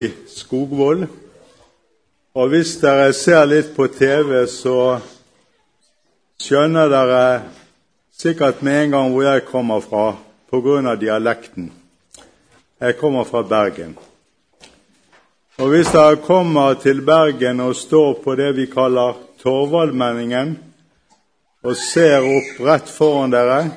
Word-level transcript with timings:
i 0.00 0.10
Skogvoll. 0.28 1.06
Og 2.36 2.50
hvis 2.52 2.74
dere 2.82 3.12
ser 3.16 3.46
litt 3.48 3.70
på 3.76 3.86
TV, 3.88 4.42
så 4.50 4.98
skjønner 6.42 6.90
dere 6.92 7.22
sikkert 8.12 8.60
med 8.66 8.82
en 8.82 8.96
gang 8.96 9.14
hvor 9.14 9.24
jeg 9.24 9.46
kommer 9.48 9.80
fra, 9.80 10.10
pga. 10.52 10.94
dialekten. 11.00 11.70
Jeg 12.80 12.98
kommer 13.00 13.24
fra 13.24 13.42
Bergen. 13.42 13.96
Og 15.56 15.72
hvis 15.72 15.88
dere 15.88 16.20
kommer 16.20 16.74
til 16.74 17.00
Bergen 17.00 17.60
og 17.60 17.76
står 17.76 18.20
på 18.24 18.34
det 18.36 18.52
vi 18.56 18.66
kaller 18.66 19.16
Torvaldmenningen, 19.40 20.58
og 21.64 21.76
ser 21.76 22.20
opp 22.20 22.60
rett 22.66 22.90
foran 22.92 23.32
dere, 23.32 23.70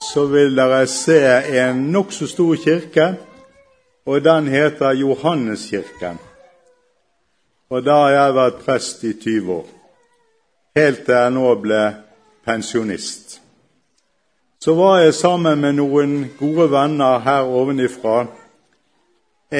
så 0.00 0.24
vil 0.30 0.54
dere 0.56 0.86
se 0.86 1.18
en 1.60 1.82
nokså 1.92 2.28
stor 2.30 2.54
kirke 2.62 3.08
og 4.10 4.24
den 4.24 4.48
heter 4.50 4.96
Johanneskirken. 4.98 6.18
Og 7.70 7.84
da 7.86 7.98
har 8.02 8.10
jeg 8.10 8.34
vært 8.34 8.62
prest 8.64 9.04
i 9.06 9.12
20 9.14 9.52
år, 9.54 9.66
helt 10.74 11.04
til 11.06 11.14
jeg 11.14 11.34
nå 11.36 11.52
ble 11.62 11.82
pensjonist. 12.46 13.36
Så 14.60 14.74
var 14.74 14.98
jeg 15.04 15.14
sammen 15.14 15.62
med 15.62 15.78
noen 15.78 16.16
gode 16.40 16.66
venner 16.72 17.22
her 17.22 17.46
ovenifra 17.46 18.24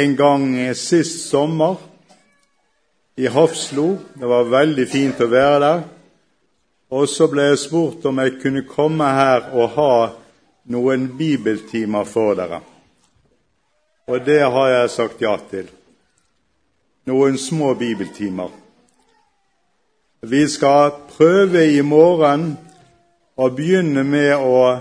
en 0.02 0.16
gang 0.18 0.50
sist 0.74 1.28
sommer 1.30 1.78
i 3.16 3.30
Hafslo. 3.30 3.86
Det 4.18 4.32
var 4.34 4.50
veldig 4.50 4.88
fint 4.90 5.22
å 5.22 5.30
være 5.30 5.62
der. 5.62 5.86
Og 6.90 7.06
så 7.08 7.30
ble 7.30 7.52
jeg 7.52 7.62
spurt 7.62 8.10
om 8.10 8.18
jeg 8.18 8.40
kunne 8.42 8.66
komme 8.66 9.14
her 9.14 9.52
og 9.54 9.78
ha 9.78 9.94
noen 10.74 11.06
bibeltimer 11.18 12.04
for 12.04 12.34
dere. 12.34 12.60
Og 14.10 14.24
det 14.26 14.40
har 14.42 14.68
jeg 14.68 14.90
sagt 14.90 15.20
ja 15.22 15.36
til. 15.50 15.68
Noen 17.06 17.36
små 17.38 17.76
bibeltimer. 17.78 18.50
Vi 20.26 20.40
skal 20.50 20.96
prøve 21.12 21.62
i 21.70 21.78
morgen 21.86 22.56
å 23.38 23.46
begynne 23.54 24.02
med 24.02 24.34
å 24.34 24.80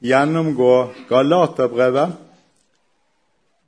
gjennomgå 0.00 0.72
Galaterbrevet. 1.10 2.16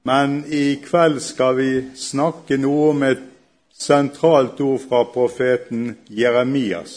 Men 0.09 0.41
i 0.49 0.81
kveld 0.81 1.21
skal 1.21 1.61
vi 1.61 1.69
snakke 1.93 2.57
noe 2.65 2.89
om 2.95 3.05
et 3.05 3.29
sentralt 3.77 4.65
ord 4.65 4.81
fra 4.89 5.05
profeten 5.13 5.93
Jeremias. 6.09 6.97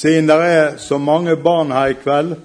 Siden 0.00 0.32
det 0.32 0.40
er 0.40 0.76
så 0.80 0.96
mange 0.96 1.36
barn 1.36 1.76
her 1.76 1.92
i 1.92 2.00
kveld, 2.00 2.38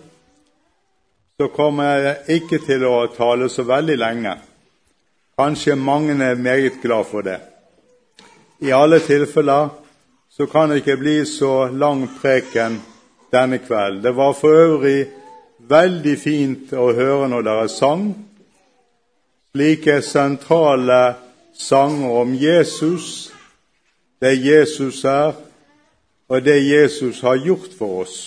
så 1.40 1.48
kommer 1.48 2.02
jeg 2.04 2.42
ikke 2.42 2.58
til 2.60 2.82
å 2.84 3.06
tale 3.16 3.46
så 3.48 3.64
veldig 3.64 3.96
lenge. 3.96 4.34
Kanskje 5.40 5.78
mange 5.80 6.18
er 6.20 6.36
meget 6.36 6.82
glad 6.84 7.06
for 7.08 7.24
det. 7.24 7.38
I 8.60 8.74
alle 8.76 8.98
tilfeller 9.00 9.70
så 10.36 10.48
kan 10.52 10.68
det 10.68 10.82
ikke 10.82 10.98
bli 11.00 11.22
så 11.24 11.70
lang 11.72 12.02
preken 12.18 12.76
denne 13.32 13.62
kvelden. 13.64 14.02
Det 14.04 14.12
var 14.18 14.34
for 14.36 14.52
øvrig 14.52 15.06
veldig 15.70 16.16
fint 16.20 16.74
å 16.76 16.90
høre 16.98 17.30
når 17.32 17.46
dere 17.48 17.70
sang 17.72 18.04
slike 19.54 20.02
sentrale 20.04 21.00
sanger 21.56 22.18
om 22.20 22.34
Jesus, 22.36 23.30
det 24.20 24.36
Jesus 24.44 25.06
er, 25.08 25.40
og 26.28 26.44
det 26.44 26.60
Jesus 26.68 27.24
har 27.24 27.40
gjort 27.40 27.80
for 27.80 28.04
oss 28.04 28.20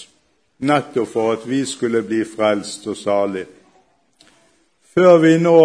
nettopp 0.63 1.09
for 1.09 1.33
at 1.33 1.47
vi 1.47 1.65
skulle 1.67 2.03
bli 2.07 2.23
frelst 2.25 2.87
og 2.87 2.97
salig. 2.97 3.45
Før 4.95 5.19
vi 5.19 5.37
nå 5.43 5.59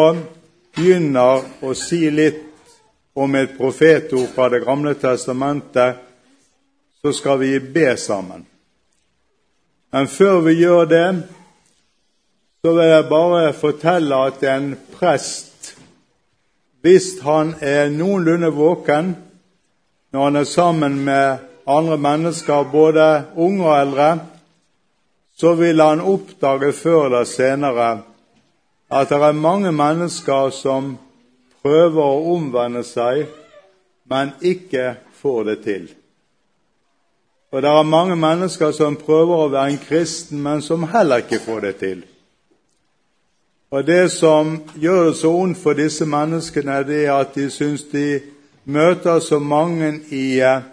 begynner 0.78 1.46
å 1.62 1.74
si 1.78 2.08
litt 2.10 2.44
om 3.18 3.36
et 3.36 3.58
profetord 3.58 4.30
fra 4.34 4.50
Det 4.50 4.64
gamle 4.66 4.94
testamentet, 4.98 5.98
så 7.02 7.14
skal 7.14 7.40
vi 7.40 7.60
be 7.60 7.98
sammen. 7.98 8.46
Men 9.92 10.08
før 10.08 10.42
vi 10.46 10.54
gjør 10.62 10.86
det, 10.86 11.08
så 12.62 12.74
vil 12.74 12.90
jeg 12.90 13.10
bare 13.10 13.54
fortelle 13.54 14.22
at 14.28 14.44
en 14.44 14.74
prest, 14.98 15.76
hvis 16.82 17.14
han 17.24 17.54
er 17.62 17.90
noenlunde 17.94 18.50
våken 18.54 19.16
når 20.14 20.24
han 20.24 20.36
er 20.36 20.50
sammen 20.50 21.00
med 21.06 21.38
andre 21.68 21.98
mennesker, 21.98 22.70
både 22.72 23.08
unge 23.36 23.66
og 23.66 23.80
eldre, 23.82 24.10
så 25.38 25.54
vil 25.54 25.82
han 25.82 26.02
oppdage 26.02 26.74
før 26.74 27.06
eller 27.06 27.24
senere 27.24 27.90
at 28.90 29.10
det 29.10 29.18
er 29.22 29.36
mange 29.36 29.72
mennesker 29.72 30.50
som 30.56 30.96
prøver 31.62 32.02
å 32.02 32.36
omvende 32.38 32.84
seg, 32.88 33.26
men 34.10 34.32
ikke 34.42 34.96
får 35.22 35.44
det 35.50 35.58
til. 35.66 35.88
Og 37.52 37.62
det 37.62 37.70
er 37.70 37.84
mange 37.88 38.16
mennesker 38.16 38.72
som 38.76 38.96
prøver 39.00 39.44
å 39.44 39.50
være 39.52 39.74
en 39.74 39.82
kristen, 39.82 40.42
men 40.44 40.62
som 40.62 40.88
heller 40.92 41.24
ikke 41.24 41.40
får 41.44 41.60
det 41.68 41.76
til. 41.82 42.06
Og 43.72 43.84
Det 43.88 44.12
som 44.12 44.62
gjør 44.76 45.06
det 45.06 45.16
så 45.16 45.32
ondt 45.36 45.58
for 45.58 45.74
disse 45.74 46.06
menneskene, 46.06 46.84
det 46.88 47.06
er 47.06 47.14
at 47.14 47.36
de 47.36 47.50
syns 47.52 47.84
de 47.92 48.22
møter 48.64 49.20
så 49.20 49.40
mange 49.40 50.00
i 50.12 50.40
eh, 50.40 50.64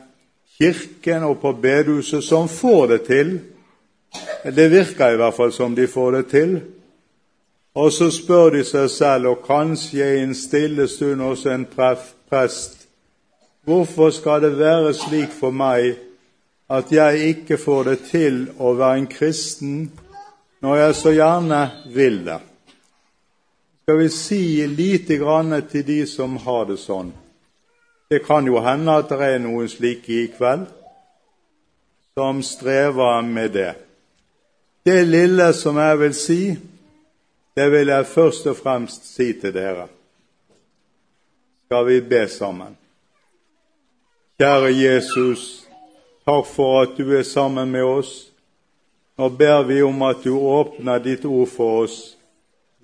kirken 0.58 1.22
og 1.22 1.40
på 1.40 1.52
bedehuset 1.52 2.24
som 2.24 2.48
får 2.48 2.86
det 2.86 3.00
til, 3.02 3.40
det 4.44 4.68
virker 4.68 5.14
i 5.14 5.16
hvert 5.16 5.36
fall 5.36 5.52
som 5.52 5.74
de 5.74 5.86
får 5.88 6.12
det 6.12 6.24
til. 6.30 6.56
Og 7.74 7.92
så 7.92 8.10
spør 8.14 8.52
de 8.54 8.62
seg 8.66 8.90
selv, 8.92 9.32
og 9.32 9.46
kanskje 9.46 10.06
i 10.14 10.22
en 10.22 10.34
stille 10.38 10.86
stund 10.88 11.22
også 11.22 11.50
en 11.50 11.66
prest, 11.66 12.84
hvorfor 13.64 14.10
skal 14.14 14.42
det 14.44 14.52
være 14.58 14.94
slik 14.94 15.32
for 15.34 15.50
meg 15.50 15.96
at 16.70 16.92
jeg 16.92 17.34
ikke 17.34 17.58
får 17.58 17.82
det 17.90 17.98
til 18.10 18.36
å 18.58 18.74
være 18.78 19.00
en 19.00 19.10
kristen 19.10 19.74
når 20.62 20.76
jeg 20.76 20.94
så 21.00 21.14
gjerne 21.16 21.60
vil 21.94 22.20
det? 22.28 22.38
Skal 23.84 23.98
vi 23.98 24.08
si 24.08 24.66
lite 24.66 25.18
grann 25.20 25.56
til 25.68 25.86
de 25.86 25.98
som 26.08 26.38
har 26.40 26.68
det 26.70 26.78
sånn? 26.80 27.10
Det 28.08 28.22
kan 28.24 28.46
jo 28.46 28.62
hende 28.62 28.94
at 29.00 29.10
det 29.10 29.26
er 29.26 29.42
noen 29.42 29.68
slike 29.68 30.12
i 30.14 30.28
kveld 30.32 30.68
som 32.14 32.40
strever 32.46 33.26
med 33.26 33.52
det. 33.58 33.72
Det 34.84 35.04
lille 35.04 35.52
som 35.52 35.76
jeg 35.80 35.98
vil 35.98 36.14
si, 36.14 36.56
det 37.56 37.68
vil 37.72 37.88
jeg 37.88 38.06
først 38.06 38.46
og 38.50 38.56
fremst 38.56 39.06
si 39.08 39.30
til 39.40 39.54
dere. 39.54 39.86
Skal 41.64 41.86
vi 41.86 42.00
be 42.04 42.26
sammen? 42.28 42.74
Kjære 44.36 44.74
Jesus, 44.74 45.64
takk 46.28 46.50
for 46.52 46.82
at 46.82 46.98
du 46.98 47.14
er 47.16 47.24
sammen 47.24 47.72
med 47.72 47.86
oss. 47.86 48.12
Nå 49.16 49.30
ber 49.38 49.64
vi 49.70 49.80
om 49.82 50.04
at 50.04 50.20
du 50.24 50.34
åpner 50.36 51.00
ditt 51.00 51.24
ord 51.24 51.48
for 51.48 51.86
oss 51.86 51.98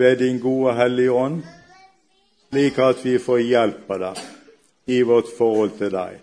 ved 0.00 0.22
din 0.25 0.41
gode 0.41 0.72
Hellige 0.81 1.12
Ånd, 1.12 1.43
slik 2.49 2.78
at 2.81 3.05
vi 3.05 3.19
får 3.21 3.44
hjelp 3.44 3.93
av 3.93 4.05
deg 4.06 4.27
i 4.97 5.03
vårt 5.05 5.28
forhold 5.37 5.77
til 5.77 5.93
deg. 5.93 6.21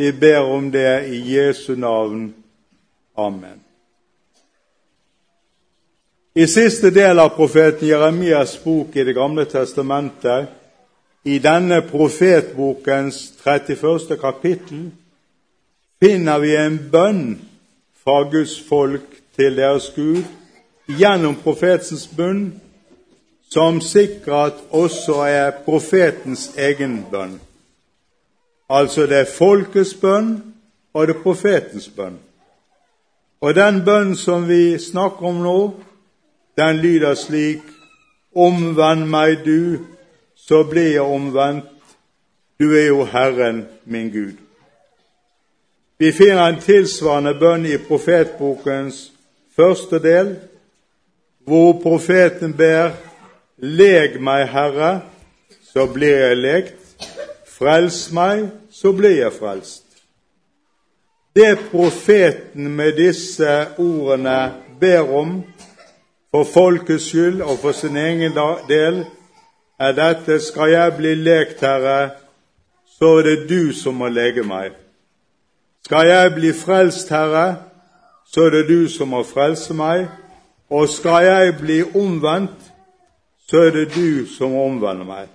Vi 0.00 0.12
ber 0.16 0.48
om 0.48 0.72
det 0.72 1.10
i 1.12 1.24
Jesu 1.34 1.74
navn. 1.76 2.30
Amen. 3.18 3.67
I 6.34 6.46
siste 6.46 6.90
del 6.90 7.18
av 7.18 7.28
profeten 7.28 7.88
Jeremias 7.88 8.58
bok 8.64 8.96
i 8.96 9.04
Det 9.04 9.12
gamle 9.12 9.44
testamentet, 9.44 10.48
i 11.24 11.38
denne 11.38 11.80
profetbokens 11.82 13.32
31. 13.44 14.16
kapittel, 14.20 14.90
finner 16.00 16.38
vi 16.38 16.54
en 16.56 16.76
bønn 16.92 17.24
fra 18.04 18.22
Guds 18.30 18.58
folk 18.68 19.08
til 19.36 19.56
deres 19.56 19.90
Gud 19.96 20.22
gjennom 20.86 21.34
profetens 21.42 22.06
bunn, 22.06 22.60
som 23.48 23.80
sikkert 23.80 24.60
også 24.70 25.24
er 25.24 25.50
profetens 25.64 26.50
egen 26.56 27.02
bønn. 27.10 27.40
Altså 28.68 29.06
det 29.08 29.18
er 29.24 29.32
folkets 29.32 29.94
bønn, 29.94 30.36
og 30.92 31.06
det 31.06 31.16
er 31.16 31.22
profetens 31.22 31.88
bønn. 31.88 32.20
Og 33.40 33.54
den 33.54 33.84
bønn 33.84 34.16
som 34.16 34.48
vi 34.48 34.78
snakker 34.78 35.26
om 35.26 35.42
nå, 35.42 35.58
den 36.58 36.82
lyder 36.82 37.14
slik 37.14 37.62
Omvend 38.34 39.06
meg, 39.10 39.40
du, 39.44 39.78
så 40.36 40.62
blir 40.68 40.92
jeg 40.92 41.02
omvendt. 41.02 41.70
Du 42.60 42.74
er 42.76 42.86
jo 42.86 43.04
Herren 43.04 43.64
min 43.84 44.10
Gud. 44.12 44.36
Vi 45.98 46.12
finner 46.12 46.44
en 46.44 46.60
tilsvarende 46.60 47.34
bønn 47.34 47.66
i 47.66 47.78
profetbokens 47.82 49.00
første 49.56 49.98
del, 49.98 50.36
hvor 51.48 51.80
profeten 51.82 52.54
ber 52.54 52.92
Leg 53.58 54.20
meg, 54.22 54.44
Herre, 54.52 55.00
så 55.72 55.88
blir 55.90 56.14
jeg 56.14 56.36
lekt. 56.38 57.06
Frels 57.58 58.04
meg, 58.14 58.44
så 58.70 58.92
blir 58.94 59.16
jeg 59.18 59.34
frelst. 59.34 59.82
Det 61.34 61.56
profeten 61.72 62.70
med 62.76 62.94
disse 63.00 63.50
ordene 63.82 64.38
ber 64.78 65.10
om, 65.10 65.40
for 66.30 66.44
folkets 66.44 67.08
skyld 67.08 67.42
og 67.42 67.58
for 67.62 67.72
sin 67.72 67.96
egen 67.96 68.36
del, 68.68 69.04
er 69.80 69.94
dette 69.94 70.40
skal 70.42 70.70
jeg 70.72 70.96
bli 70.96 71.14
lekt, 71.14 71.60
Herre, 71.60 72.10
så 72.98 73.18
er 73.18 73.22
det 73.22 73.48
du 73.48 73.72
som 73.72 73.94
må 73.94 74.08
lege 74.10 74.42
meg. 74.42 74.74
Skal 75.86 76.08
jeg 76.08 76.34
bli 76.34 76.52
frelst, 76.52 77.08
Herre, 77.14 77.56
så 78.26 78.48
er 78.48 78.50
det 78.50 78.68
du 78.68 78.88
som 78.88 79.08
må 79.14 79.22
frelse 79.24 79.74
meg. 79.74 80.08
Og 80.70 80.88
skal 80.88 81.24
jeg 81.24 81.54
bli 81.60 81.82
omvendt, 81.96 82.58
så 83.48 83.62
er 83.68 83.70
det 83.70 83.86
du 83.94 84.26
som 84.28 84.56
omvender 84.58 85.06
meg. 85.08 85.28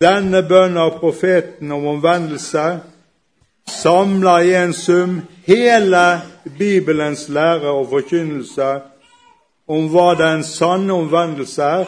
Denne 0.00 0.42
bønnen 0.48 0.78
av 0.80 0.98
profeten 1.00 1.72
om 1.72 1.84
omvendelse 1.96 2.64
samler 3.68 4.48
i 4.48 4.54
en 4.56 4.72
sum 4.76 5.20
hele 5.46 6.04
Bibelens 6.58 7.28
lære 7.28 7.72
og 7.72 7.88
forkynnelse 7.90 8.68
om 9.68 9.88
hva 9.90 10.14
den 10.14 10.44
sanne 10.44 10.92
omvendelse 10.94 11.62
er, 11.62 11.86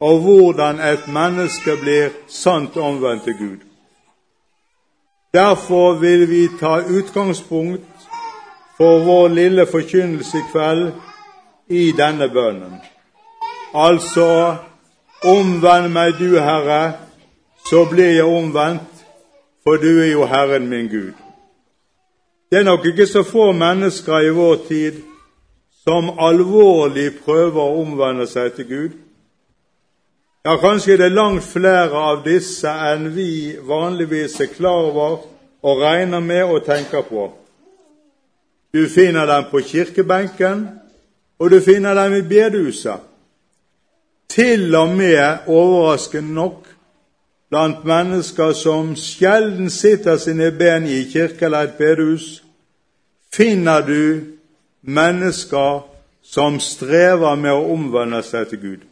og 0.00 0.20
hvordan 0.20 0.80
et 0.80 1.06
menneske 1.08 1.76
blir 1.80 2.10
sant 2.28 2.76
omvendt 2.76 3.24
til 3.24 3.38
Gud. 3.38 3.60
Derfor 5.34 5.94
vil 6.00 6.30
vi 6.30 6.48
ta 6.60 6.80
utgangspunkt 6.98 8.08
for 8.76 8.98
vår 9.04 9.28
lille 9.28 9.66
forkynnelse 9.66 10.38
i 10.38 10.46
kveld 10.52 10.92
i 11.68 11.92
denne 11.92 12.28
bønnen. 12.28 12.80
Altså 13.74 14.56
omvend 15.24 15.92
meg 15.92 16.18
du, 16.18 16.38
Herre, 16.38 16.92
så 17.68 17.84
blir 17.90 18.12
jeg 18.14 18.24
omvendt, 18.24 19.04
for 19.64 19.76
du 19.76 20.00
er 20.00 20.12
jo 20.12 20.26
Herren 20.26 20.68
min 20.68 20.88
Gud. 20.88 21.12
Det 22.50 22.58
er 22.58 22.64
nok 22.64 22.86
ikke 22.86 23.06
så 23.06 23.22
få 23.22 23.52
mennesker 23.52 24.20
i 24.20 24.30
vår 24.30 24.56
tid 24.68 25.02
som 25.88 26.08
alvorlig 26.18 27.12
prøver 27.22 27.62
å 27.62 27.82
omvende 27.84 28.26
seg 28.26 28.56
til 28.56 28.66
Gud. 28.66 28.94
Ja, 30.46 30.56
kanskje 30.58 30.96
det 30.98 31.08
er 31.08 31.14
langt 31.14 31.46
flere 31.46 32.00
av 32.10 32.24
disse 32.26 32.70
enn 32.90 33.12
vi 33.14 33.54
vanligvis 33.66 34.34
er 34.42 34.50
klar 34.50 34.90
over 34.90 35.20
og 35.66 35.82
regner 35.82 36.22
med 36.22 36.44
og 36.44 36.64
tenker 36.66 37.06
på. 37.06 37.28
Du 38.74 38.88
finner 38.90 39.26
dem 39.30 39.46
på 39.50 39.62
kirkebenken, 39.62 40.66
og 41.38 41.50
du 41.50 41.60
finner 41.62 41.94
dem 41.94 42.18
i 42.18 42.22
bedehuset. 42.22 43.02
Til 44.28 44.74
og 44.74 44.90
med, 44.98 45.46
overraskende 45.46 46.34
nok, 46.34 46.66
blant 47.50 47.84
mennesker 47.86 48.52
som 48.58 48.96
sjelden 48.98 49.70
sitter 49.70 50.18
sine 50.18 50.50
ben 50.50 50.86
i 50.86 51.04
kirke 51.10 51.46
eller 51.46 51.70
et 51.70 51.78
bedehus, 51.78 52.42
finner 53.32 53.86
du 53.86 54.35
mennesker 54.86 55.82
som 56.22 56.60
strever 56.60 57.36
med 57.38 57.54
å 57.54 57.72
omvende 57.74 58.22
seg 58.26 58.48
til 58.50 58.62
Gud. 58.62 58.86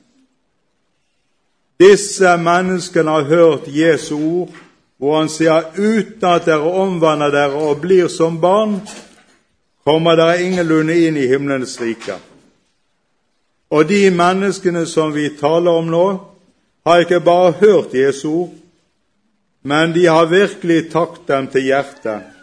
Disse 1.81 2.37
menneskene 2.39 3.11
har 3.11 3.31
hørt 3.31 3.71
Jesu 3.71 4.15
ord, 4.15 4.53
hvor 4.99 5.19
han 5.19 5.31
sier 5.31 5.73
uten 5.75 6.29
at 6.31 6.47
dere 6.47 6.71
omvender 6.85 7.33
dere 7.35 7.59
og 7.59 7.83
blir 7.83 8.07
som 8.09 8.39
barn, 8.41 8.79
kommer 9.85 10.17
dere 10.17 10.45
ingenlunde 10.47 10.95
inn 11.07 11.19
i 11.19 11.27
himlenes 11.29 11.75
rike. 11.83 12.17
Og 13.75 13.89
de 13.91 14.07
menneskene 14.15 14.85
som 14.87 15.11
vi 15.15 15.29
taler 15.39 15.75
om 15.75 15.91
nå, 15.91 16.07
har 16.85 17.03
ikke 17.03 17.25
bare 17.25 17.57
hørt 17.59 17.95
Jesu 17.97 18.29
ord, 18.29 18.55
men 19.65 19.95
de 19.97 20.05
har 20.07 20.29
virkelig 20.29 20.91
takt 20.93 21.27
dem 21.29 21.49
til 21.49 21.71
hjertet, 21.71 22.34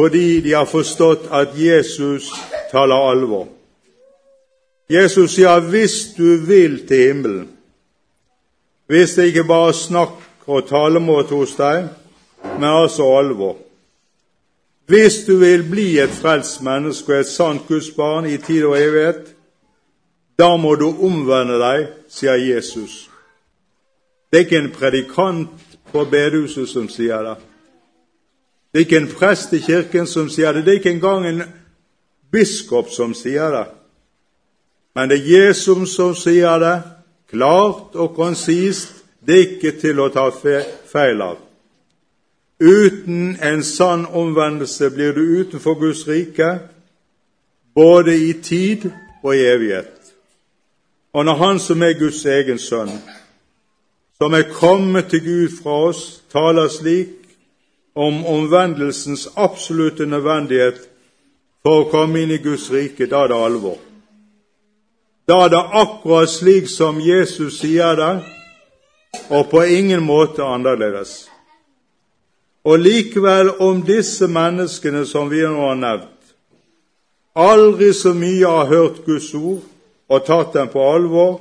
fordi 0.00 0.40
de 0.40 0.52
har 0.52 0.66
forstått 0.66 1.28
at 1.30 1.54
Jesus 1.58 2.30
taler 2.72 3.10
alvor. 3.10 3.48
Jesus 4.90 5.34
sier 5.34 5.60
'hvis 5.60 6.14
du 6.16 6.36
vil 6.46 6.86
til 6.88 7.06
himmelen', 7.06 7.48
hvis 8.86 9.14
det 9.14 9.26
ikke 9.26 9.44
bare 9.44 9.68
er 9.68 9.72
snakk 9.72 10.18
og 10.46 10.68
talemåte 10.68 11.34
hos 11.34 11.54
deg, 11.54 11.88
men 12.42 12.64
altså 12.64 13.18
alvor. 13.18 13.56
Hvis 14.86 15.24
du 15.26 15.36
vil 15.36 15.70
bli 15.70 15.98
et 15.98 16.10
frelst 16.10 16.62
menneske 16.62 17.12
og 17.12 17.20
et 17.20 17.26
sant 17.26 17.62
Guds 17.68 17.90
barn 17.90 18.26
i 18.26 18.36
tid 18.36 18.64
og 18.64 18.82
evighet, 18.82 19.34
da 20.38 20.56
må 20.56 20.74
du 20.74 20.88
omvende 20.88 21.56
deg, 21.58 21.86
sier 22.08 22.34
Jesus. 22.34 23.10
Det 24.30 24.40
er 24.40 24.44
ikke 24.44 24.58
en 24.58 24.70
predikant 24.70 25.50
på 25.92 26.04
bedehuset 26.04 26.68
som 26.68 26.88
sier 26.88 27.22
det. 27.22 27.36
Det 28.74 28.80
er 28.80 28.86
ikke 28.88 28.96
en 28.96 29.12
prest 29.18 29.52
i 29.52 29.60
kirken 29.62 30.06
som 30.10 30.26
sier 30.28 30.52
det. 30.52 30.64
Det 30.64 30.72
er 30.72 30.78
ikke 30.80 30.90
engang 30.90 31.26
en 31.28 31.42
biskop 32.34 32.88
som 32.90 33.12
sier 33.14 33.52
det. 33.54 33.68
Men 34.98 35.10
det 35.10 35.20
er 35.20 35.28
Jesus 35.30 35.94
som 35.94 36.10
sier 36.18 36.58
det, 36.58 36.74
klart 37.30 37.94
og 37.94 38.16
konsist, 38.16 38.90
det 39.22 39.34
er 39.36 39.46
ikke 39.46 39.76
til 39.78 40.02
å 40.02 40.08
ta 40.10 40.26
feil 40.90 41.22
av. 41.22 41.38
Uten 42.58 43.38
en 43.38 43.62
sann 43.62 44.08
omvendelse 44.10 44.90
blir 44.90 45.14
du 45.14 45.22
utenfor 45.22 45.78
Guds 45.78 46.02
rike, 46.10 46.58
både 47.74 48.18
i 48.18 48.32
tid 48.42 48.90
og 49.22 49.36
i 49.36 49.46
evighet. 49.54 50.14
Og 51.14 51.24
når 51.24 51.34
Han 51.34 51.58
som 51.58 51.82
er 51.82 51.98
Guds 51.98 52.24
egen 52.26 52.58
sønn, 52.58 52.90
som 54.18 54.34
er 54.34 54.50
kommet 54.50 55.14
til 55.14 55.22
Gud 55.22 55.62
fra 55.62 55.84
oss, 55.90 56.22
taler 56.32 56.68
slik 56.68 57.23
om 57.94 58.26
omvendelsens 58.26 59.28
absolutte 59.34 60.06
nødvendighet 60.06 60.80
for 61.62 61.84
å 61.84 61.90
komme 61.90 62.24
inn 62.24 62.34
i 62.34 62.42
Guds 62.42 62.66
rike, 62.70 63.06
da 63.06 63.24
er 63.24 63.30
det 63.32 63.42
alvor. 63.46 63.76
Da 65.28 65.44
er 65.44 65.52
det 65.54 65.62
akkurat 65.80 66.28
slik 66.28 66.66
som 66.68 66.98
Jesus 67.00 67.60
sier 67.62 67.96
det, 67.96 68.14
og 69.30 69.48
på 69.50 69.62
ingen 69.64 70.02
måte 70.04 70.44
annerledes. 70.44 71.30
Og 72.64 72.80
likevel, 72.80 73.50
om 73.60 73.82
disse 73.86 74.26
menneskene 74.28 75.04
som 75.06 75.30
vi 75.30 75.44
nå 75.44 75.62
har 75.68 75.78
nevnt, 75.80 76.10
aldri 77.34 77.92
så 77.94 78.12
mye 78.16 78.48
har 78.48 78.70
hørt 78.70 79.04
Guds 79.06 79.30
ord 79.34 79.62
og 80.08 80.26
tatt 80.26 80.52
dem 80.56 80.68
på 80.72 80.82
alvor, 80.84 81.40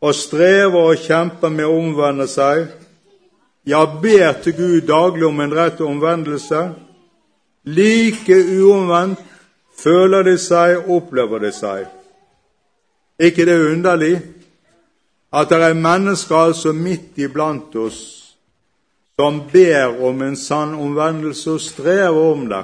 og 0.00 0.14
strever 0.16 0.92
og 0.92 1.00
kjemper 1.00 1.52
med 1.52 1.68
å 1.68 1.76
omvende 1.76 2.26
seg, 2.28 2.68
ja, 3.66 3.84
ber 4.02 4.32
til 4.42 4.56
Gud 4.56 4.80
daglig 4.88 5.26
om 5.26 5.40
en 5.40 5.54
rett 5.54 5.80
omvendelse, 5.80 6.70
like 7.64 8.36
uomvendt 8.60 9.20
føler 9.80 10.22
de 10.22 10.36
seg, 10.38 10.88
opplever 10.88 11.42
de 11.44 11.52
seg 11.52 11.88
ikke 13.20 13.44
det 13.44 13.54
er 13.54 13.72
underlig 13.72 14.14
at 15.32 15.48
det 15.48 15.62
er 15.62 15.74
mennesker 15.74 16.36
altså 16.36 16.72
midt 16.72 17.18
iblant 17.20 17.76
oss 17.76 18.00
som 19.20 19.42
ber 19.52 20.00
om 20.08 20.22
en 20.24 20.36
sann 20.36 20.72
omvendelse 20.74 21.50
og 21.52 21.60
strever 21.60 22.30
om 22.32 22.46
det. 22.48 22.62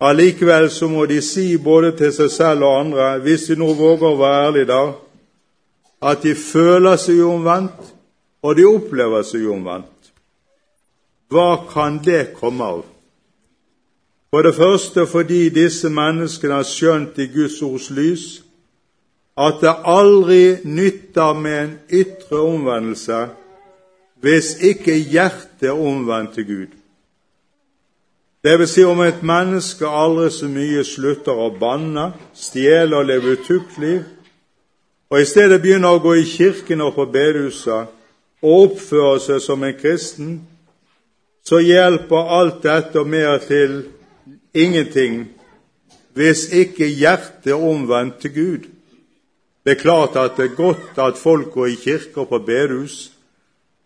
Allikevel 0.00 0.70
så 0.72 0.88
må 0.88 1.04
de 1.06 1.20
si 1.22 1.58
både 1.60 1.92
til 1.98 2.12
seg 2.16 2.30
selv 2.32 2.64
og 2.64 2.78
andre, 2.80 3.18
hvis 3.20 3.44
de 3.50 3.58
nå 3.60 3.68
våger 3.76 4.08
å 4.08 4.16
være 4.16 4.46
ærlige 4.46 4.68
da, 4.70 4.80
at 6.08 6.22
de 6.24 6.32
føler 6.34 6.96
seg 6.96 7.20
omvendt, 7.20 7.92
og 8.42 8.56
de 8.56 8.66
opplever 8.68 9.24
seg 9.26 9.48
omvendt. 9.52 10.12
Hva 11.30 11.66
kan 11.70 12.00
det 12.04 12.32
komme 12.38 12.64
av? 12.64 12.84
For 14.30 14.46
det 14.46 14.54
første 14.54 15.06
fordi 15.10 15.48
disse 15.54 15.90
menneskene 15.90 16.60
har 16.60 16.66
skjønt 16.66 17.18
i 17.18 17.26
Guds 17.32 17.58
ords 17.66 17.90
lys 17.90 18.26
at 19.40 19.62
det 19.62 19.72
aldri 19.88 20.60
nytter 20.64 21.38
med 21.38 21.58
en 21.60 21.76
ytre 22.02 22.42
omvendelse 22.44 23.20
hvis 24.20 24.52
ikke 24.60 24.98
hjertet 24.98 25.70
er 25.70 25.78
omvendt 25.78 26.34
til 26.34 26.46
Gud. 26.46 26.72
Det 28.44 28.58
vil 28.58 28.68
si 28.68 28.84
om 28.84 29.00
et 29.04 29.22
menneske 29.22 29.88
aldri 29.88 30.30
så 30.32 30.48
mye 30.48 30.84
slutter 30.84 31.36
å 31.36 31.50
banne, 31.60 32.10
stjele 32.36 32.96
og 32.96 33.08
leve 33.08 33.34
utuktelig, 33.36 34.02
og 35.10 35.20
i 35.20 35.28
stedet 35.28 35.60
begynner 35.60 35.96
å 35.96 36.02
gå 36.04 36.14
i 36.20 36.28
kirken 36.28 36.84
og 36.84 36.94
på 36.96 37.08
bedehuset 37.12 37.88
og 38.42 38.64
oppføre 38.64 39.20
seg 39.20 39.42
som 39.44 39.64
en 39.64 39.76
kristen, 39.76 40.30
så 41.44 41.60
hjelper 41.60 42.32
alt 42.38 42.62
dette 42.64 43.00
og 43.00 43.08
mer 43.08 43.38
til 43.44 43.82
ingenting 44.54 45.24
hvis 46.16 46.48
ikke 46.52 46.88
hjertet 46.90 47.52
er 47.52 47.64
omvendt 47.70 48.18
til 48.20 48.32
Gud. 48.34 48.68
Det 49.64 49.76
er 49.76 49.82
klart 49.82 50.16
at 50.16 50.36
det 50.36 50.50
er 50.50 50.56
godt 50.56 50.98
at 50.98 51.18
folk 51.18 51.52
går 51.54 51.66
i 51.66 51.78
kirker 51.80 52.24
på 52.24 52.38
bedehus, 52.38 53.12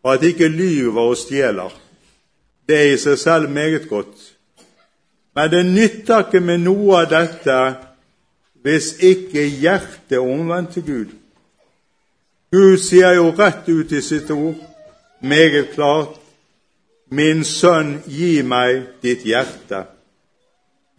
og 0.02 0.14
at 0.14 0.20
de 0.20 0.32
ikke 0.32 0.48
lyver 0.48 1.00
og 1.00 1.16
stjeler. 1.16 1.72
Det 2.68 2.78
er 2.78 2.94
i 2.94 3.00
seg 3.00 3.18
selv 3.18 3.50
meget 3.50 3.88
godt. 3.88 4.14
Men 5.34 5.50
det 5.50 5.66
nytter 5.66 6.24
ikke 6.24 6.40
med 6.40 6.62
noe 6.64 7.02
av 7.02 7.10
dette 7.10 7.58
hvis 8.64 8.94
ikke 9.04 9.44
hjertet 9.60 10.16
er 10.16 10.24
omvendt 10.24 10.72
til 10.76 10.86
Gud. 10.86 11.10
Gud 12.54 12.78
sier 12.78 13.16
jo 13.18 13.32
rett 13.34 13.66
ut 13.68 13.92
i 13.92 14.02
sitt 14.02 14.30
ord, 14.30 14.60
meget 15.18 15.72
klart, 15.74 16.20
Min 17.14 17.44
sønn, 17.44 17.98
gi 18.06 18.42
meg 18.42 18.80
ditt 19.04 19.22
hjerte. 19.28 19.84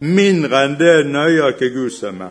Mindre 0.00 0.62
enn 0.64 0.76
det 0.78 1.06
nøyer 1.08 1.50
ikke 1.52 1.72
Gud 1.74 1.90
seg 1.92 2.14
med. 2.16 2.30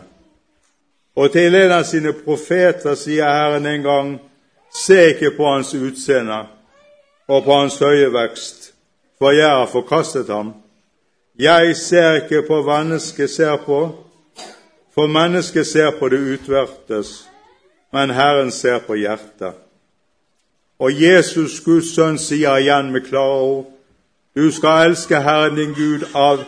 Og 1.16 1.30
til 1.32 1.54
en 1.54 1.74
av 1.76 1.84
sine 1.88 2.12
profeter 2.16 2.96
sier 2.98 3.28
Herren 3.28 3.68
en 3.68 3.84
gang, 3.84 4.10
se 4.72 5.12
ikke 5.12 5.34
på 5.36 5.46
hans 5.48 5.74
utseende 5.74 6.40
og 7.28 7.44
på 7.44 7.60
hans 7.60 7.78
høye 7.80 8.10
vekst, 8.12 8.72
for 9.18 9.36
jeg 9.36 9.48
har 9.48 9.70
forkastet 9.70 10.32
ham. 10.32 10.54
Jeg 11.38 11.76
ser 11.76 12.22
ikke 12.22 12.42
på 12.48 12.62
mennesket 12.66 13.30
ser 13.30 13.56
på, 13.64 13.80
for 14.94 15.06
mennesket 15.06 15.66
ser 15.66 15.94
på 15.98 16.08
det 16.08 16.20
utvertes, 16.34 17.26
men 17.96 18.10
Herren 18.10 18.50
ser 18.52 18.82
på 18.84 18.94
hjertet. 18.94 19.54
Og 20.78 20.92
Jesus, 21.02 21.60
Guds 21.64 21.94
sønn, 21.94 22.18
sier 22.20 22.58
igjen 22.60 22.90
med 22.92 23.06
klare 23.06 23.38
ord, 23.40 23.64
du 24.36 24.50
skal 24.52 24.90
elske 24.90 25.22
Herren 25.24 25.56
din 25.56 25.72
Gud 25.72 26.04
av 26.12 26.42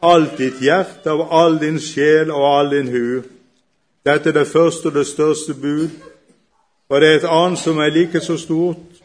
alt 0.00 0.38
ditt 0.40 0.62
hjerte, 0.64 1.12
av 1.12 1.26
all 1.36 1.58
din 1.60 1.76
sjel 1.80 2.32
og 2.32 2.46
all 2.48 2.72
din 2.72 2.88
hu. 2.88 3.20
Dette 4.08 4.32
er 4.32 4.38
det 4.38 4.48
første 4.48 4.88
og 4.88 4.96
det 4.96 5.06
største 5.10 5.52
bud, 5.54 5.92
og 6.88 7.00
det 7.00 7.10
er 7.10 7.20
et 7.20 7.28
annet 7.28 7.60
som 7.60 7.84
er 7.84 7.92
like 7.92 8.24
så 8.24 8.40
stort. 8.40 9.04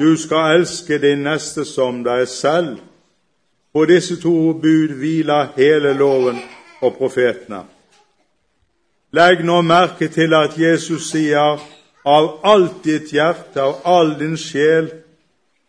Du 0.00 0.12
skal 0.20 0.58
elske 0.58 1.00
din 1.00 1.24
neste 1.24 1.64
som 1.64 2.04
deg 2.04 2.28
selv. 2.28 2.80
På 3.72 3.88
disse 3.88 4.20
to 4.20 4.52
bud 4.52 4.98
hviler 5.00 5.54
hele 5.56 5.96
loven 5.96 6.42
og 6.82 6.98
profetene. 7.00 7.64
Legg 9.12 9.42
nå 9.44 9.60
merke 9.60 10.08
til 10.08 10.32
at 10.32 10.54
Jesus 10.56 11.10
sier 11.10 11.60
av 12.08 12.28
alt 12.48 12.78
ditt 12.84 13.10
hjerte, 13.12 13.60
av 13.60 13.82
all 13.84 14.14
din 14.16 14.38
sjel 14.40 14.88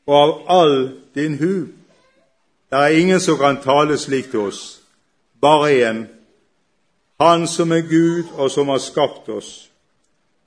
og 0.07 0.15
av 0.15 0.31
all 0.47 0.77
din 1.15 1.35
hu. 1.41 1.67
Det 2.71 2.79
er 2.79 2.95
ingen 2.97 3.19
som 3.19 3.37
kan 3.37 3.59
tale 3.61 3.97
slik 3.99 4.31
til 4.31 4.47
oss, 4.47 4.61
bare 5.41 5.73
én. 5.89 5.99
Han 7.19 7.47
som 7.47 7.71
er 7.71 7.83
Gud, 7.83 8.31
og 8.37 8.51
som 8.51 8.71
har 8.71 8.79
skapt 8.79 9.29
oss. 9.29 9.69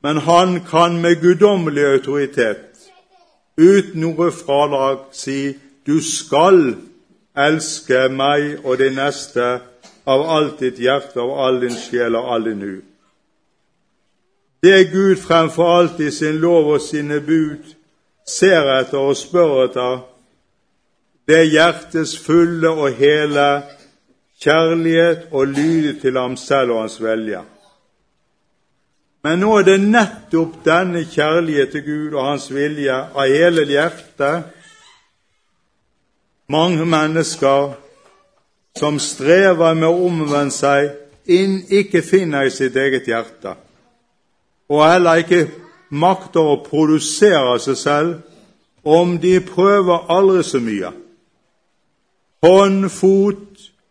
Men 0.02 0.16
han 0.16 0.60
kan 0.64 1.00
med 1.00 1.20
guddommelig 1.20 1.84
autoritet, 1.84 2.90
uten 3.56 4.00
noe 4.00 4.32
fradrag, 4.32 5.06
si 5.12 5.54
du 5.86 6.00
skal 6.00 6.74
elske 7.36 8.08
meg 8.08 8.64
og 8.64 8.80
din 8.80 8.96
neste 8.98 9.58
av 10.06 10.22
alt 10.30 10.58
ditt 10.62 10.78
hjerte, 10.78 11.20
av 11.20 11.32
all 11.46 11.60
din 11.60 11.74
sjel 11.76 12.16
og 12.16 12.28
all 12.34 12.44
din 12.46 12.62
hu. 12.62 12.76
Det 14.62 14.90
Gud 14.92 15.18
fremfor 15.22 15.72
alt 15.78 16.00
i 16.00 16.10
sin 16.10 16.38
lov 16.42 16.70
og 16.74 16.80
sine 16.82 17.20
bud 17.20 17.74
ser 18.26 18.70
etter 18.78 18.98
og 18.98 19.16
spør 19.18 19.64
etter, 19.66 19.98
det 21.26 21.36
er 21.40 21.50
hjertets 21.50 22.14
fulle 22.22 22.70
og 22.70 22.94
hele 22.98 23.46
kjærlighet 24.42 25.28
og 25.32 25.46
lyde 25.46 25.96
til 26.00 26.18
ham 26.18 26.36
selv 26.38 26.76
og 26.76 26.84
hans 26.84 26.98
velje. 27.02 27.42
Men 29.26 29.40
nå 29.42 29.56
er 29.58 29.64
det 29.66 29.80
nettopp 29.82 30.60
denne 30.64 31.02
kjærlighet 31.10 31.72
til 31.74 31.82
Gud 31.86 32.14
og 32.14 32.28
hans 32.28 32.46
vilje 32.54 32.94
av 32.94 33.32
hele 33.32 33.64
hjertet 33.66 34.52
mange 36.48 36.86
mennesker 36.86 37.74
som 38.76 38.98
strever 39.00 39.74
med 39.74 39.88
å 39.88 40.06
omvende 40.06 40.54
seg, 40.54 40.90
inn 41.26 41.62
ikke 41.72 42.04
finner 42.06 42.46
i 42.46 42.54
sitt 42.54 42.76
eget 42.76 43.08
hjerte, 43.08 43.56
og 44.70 44.82
heller 44.84 45.22
ikke 45.22 45.46
makter 45.90 46.44
å 46.44 46.60
produsere 46.64 47.56
seg 47.62 47.78
selv 47.80 48.86
om 48.86 49.16
de 49.22 49.38
prøver 49.42 50.06
aldri 50.12 50.42
så 50.46 50.60
mye. 50.62 50.92
Hånd, 52.46 52.88
fot, 52.92 53.46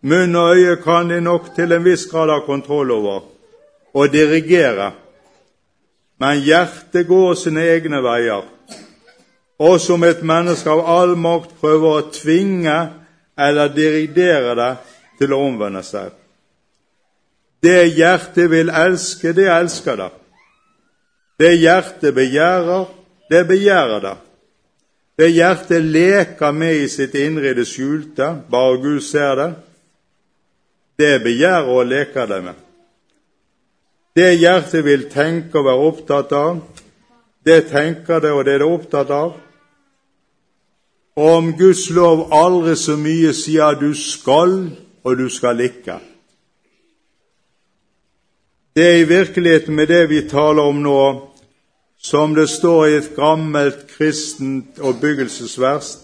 munn 0.05 0.35
og 0.39 0.55
øye 0.55 0.75
kan 0.83 1.09
de 1.09 1.19
nok 1.23 1.49
til 1.55 1.73
en 1.75 1.83
viss 1.83 2.05
grad 2.11 2.31
ha 2.31 2.43
kontroll 2.45 2.93
over 2.93 3.23
og 3.95 4.11
dirigere, 4.11 4.91
men 6.19 6.43
hjertet 6.43 7.07
går 7.07 7.33
sine 7.39 7.63
egne 7.73 8.01
veier, 8.03 8.43
og 9.59 9.79
som 9.79 10.03
et 10.03 10.23
menneske 10.23 10.69
av 10.71 10.83
all 10.91 11.15
makt 11.19 11.55
prøver 11.61 11.95
å 11.95 12.07
tvinge 12.11 12.75
eller 13.37 13.69
dirigere 13.75 14.55
det 14.55 14.71
til 15.19 15.33
å 15.33 15.41
omvende 15.47 15.83
seg. 15.83 16.13
Det 17.63 17.95
hjertet 17.97 18.49
vil 18.51 18.69
elske, 18.69 19.33
det 19.33 19.47
elsker 19.49 19.97
det. 19.99 20.11
Det 21.39 21.53
hjertet 21.59 22.15
begjærer, 22.15 22.85
det 23.29 23.41
begjærer 23.47 24.03
det. 24.03 24.15
Det 25.15 25.29
hjertet 25.31 25.83
leker 25.83 26.51
med 26.51 26.83
i 26.83 26.87
sitt 26.91 27.15
indre 27.15 27.51
i 27.51 27.57
det 27.57 27.65
skjulte, 27.67 28.27
bare 28.51 28.77
Gud 28.83 29.01
ser 29.03 29.35
det. 29.39 29.49
Det 30.99 31.13
begjærer 31.23 31.71
og 31.71 31.87
leker 31.87 32.27
det 32.27 32.41
med. 32.43 32.61
Det 34.15 34.29
hjertet 34.39 34.85
vil 34.85 35.09
tenke 35.11 35.59
og 35.59 35.67
være 35.67 35.87
opptatt 35.89 36.35
av, 36.35 36.59
det 37.45 37.65
tenker 37.69 38.21
det, 38.23 38.31
og 38.31 38.45
det 38.45 38.55
er 38.55 38.63
det 38.63 38.69
opptatt 38.69 39.11
av. 39.11 39.33
Og 41.15 41.29
om 41.37 41.53
Guds 41.57 41.89
lov 41.95 42.27
aldri 42.35 42.75
så 42.75 42.97
mye 42.99 43.31
sier 43.33 43.77
du 43.79 43.93
skal, 43.95 44.57
og 45.03 45.17
du 45.17 45.29
skal 45.31 45.61
ikke. 45.63 45.99
Det 48.75 48.83
er 48.83 48.97
i 48.99 49.07
virkeligheten 49.07 49.75
med 49.75 49.87
det 49.87 50.09
vi 50.09 50.25
taler 50.27 50.67
om 50.67 50.81
nå, 50.83 51.03
som 51.97 52.35
det 52.35 52.49
står 52.51 52.85
i 52.85 52.97
et 52.97 53.13
gammelt 53.15 53.85
kristent 53.95 54.81
oppbyggelsesvers 54.83 55.95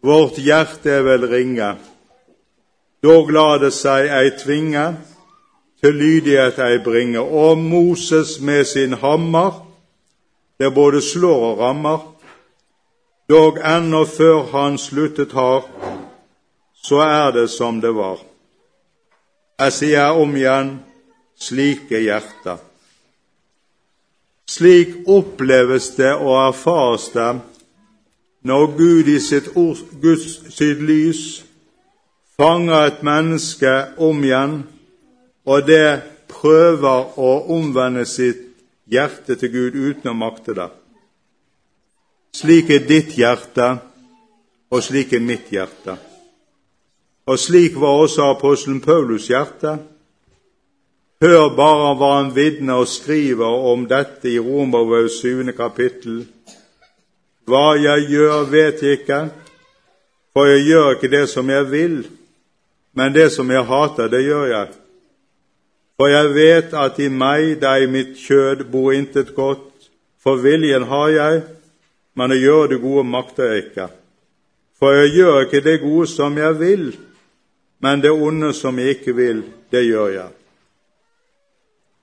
Vårt 0.00 0.38
hjerte 0.40 0.88
er 0.88 1.02
vel 1.04 1.26
ringe, 1.28 1.74
dog 3.04 3.28
lar 3.36 3.58
det 3.60 3.74
seg 3.76 4.06
ei 4.08 4.30
tvinge, 4.40 4.84
til 5.80 5.92
lydighet 5.96 6.56
ei 6.64 6.78
bringe. 6.84 7.20
Og 7.20 7.58
Moses 7.58 8.38
med 8.40 8.64
sin 8.64 8.96
hammer, 9.02 9.50
det 10.56 10.72
både 10.74 11.02
slår 11.04 11.44
og 11.50 11.60
rammer, 11.60 11.98
dog 13.30 13.58
ennå 13.62 14.04
før 14.10 14.42
han 14.52 14.78
sluttet 14.78 15.32
har, 15.32 15.66
så 16.82 16.98
er 17.04 17.32
det 17.36 17.46
som 17.50 17.78
det 17.80 17.92
var. 17.94 18.18
Jeg 19.60 19.76
sier 19.76 20.18
om 20.18 20.32
igjen 20.34 20.72
slike 21.38 22.00
hjerter. 22.02 22.58
Slik 24.50 24.96
oppleves 25.06 25.92
det 25.94 26.10
og 26.16 26.34
erfares 26.48 27.06
det 27.14 27.30
når 28.42 28.66
Gud 28.76 29.08
i 29.12 29.18
sitt, 29.20 29.50
ord, 29.54 29.78
Guds, 30.02 30.40
sitt 30.56 30.80
lys 30.80 31.22
fanger 32.40 32.88
et 32.88 33.02
menneske 33.04 33.72
om 34.00 34.24
igjen, 34.24 34.62
og 35.44 35.66
det 35.68 36.00
prøver 36.32 37.18
å 37.20 37.32
omvende 37.52 38.06
sitt 38.08 38.46
hjerte 38.90 39.36
til 39.36 39.52
Gud 39.52 39.76
uten 39.76 40.14
å 40.14 40.16
makte 40.16 40.56
det. 40.56 40.70
Slik 42.40 42.70
er 42.72 42.86
ditt 42.88 43.10
hjerte, 43.18 43.66
og 44.72 44.80
slik 44.80 45.10
er 45.12 45.20
mitt 45.20 45.50
hjerte. 45.52 45.98
Og 47.28 47.36
slik 47.38 47.74
var 47.76 48.00
også 48.00 48.30
apostelen 48.32 48.78
Paulus' 48.80 49.26
hjerte. 49.28 49.74
Hør 51.20 51.50
bare 51.58 51.90
hva 52.00 52.10
han 52.14 52.30
vitner 52.32 52.80
og 52.80 52.88
skriver 52.88 53.66
om 53.72 53.84
dette 53.90 54.30
i 54.30 54.38
Romerbrevets 54.40 55.18
syvende 55.20 55.52
kapittel. 55.52 56.22
Hva 57.44 57.74
jeg 57.76 58.08
gjør, 58.14 58.48
vet 58.48 58.82
jeg 58.86 59.02
ikke, 59.02 59.20
for 60.32 60.48
jeg 60.48 60.64
gjør 60.70 60.90
ikke 60.96 61.12
det 61.18 61.24
som 61.28 61.50
jeg 61.50 61.70
vil, 61.70 62.00
men 62.96 63.12
det 63.12 63.28
som 63.36 63.52
jeg 63.52 63.68
hater, 63.68 64.08
det 64.08 64.24
gjør 64.24 64.48
jeg. 64.54 64.74
For 66.00 66.08
jeg 66.08 66.34
vet 66.40 66.72
at 66.88 67.04
i 67.04 67.12
meg, 67.12 67.58
der 67.60 67.84
i 67.84 67.94
mitt 67.98 68.16
kjød, 68.16 68.64
bor 68.72 68.92
intet 68.96 69.34
godt, 69.36 69.90
for 70.22 70.40
viljen 70.40 70.88
har 70.88 71.08
jeg, 71.08 71.42
men 72.14 72.34
å 72.34 72.38
gjøre 72.38 72.72
det 72.74 72.80
gode 72.82 73.06
makter 73.06 73.52
jeg 73.52 73.64
ikke. 73.64 73.86
For 74.80 74.96
jeg 74.96 75.14
gjør 75.18 75.40
ikke 75.44 75.64
det 75.64 75.78
gode 75.82 76.08
som 76.10 76.36
jeg 76.38 76.58
vil, 76.60 76.84
men 77.80 78.02
det 78.02 78.12
onde 78.12 78.52
som 78.56 78.78
jeg 78.78 78.96
ikke 78.96 79.16
vil, 79.16 79.42
det 79.72 79.84
gjør 79.86 80.12
jeg. 80.14 80.30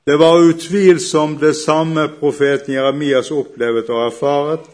Det 0.07 0.15
var 0.19 0.39
utvilsomt 0.39 1.41
det 1.41 1.55
samme 1.55 2.07
profeten 2.19 2.73
Jeremias 2.73 3.31
opplevde 3.31 3.91
og 3.91 4.05
erfaret. 4.05 4.69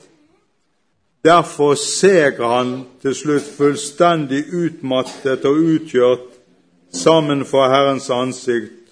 Derfor 1.25 1.73
seg 1.79 2.37
han 2.43 2.75
til 3.01 3.15
slutt 3.15 3.47
fullstendig 3.55 4.43
utmattet 4.53 5.47
og 5.49 5.57
utkjørt 5.57 6.29
sammen 6.93 7.45
for 7.49 7.71
Herrens 7.71 8.11
ansikt 8.13 8.91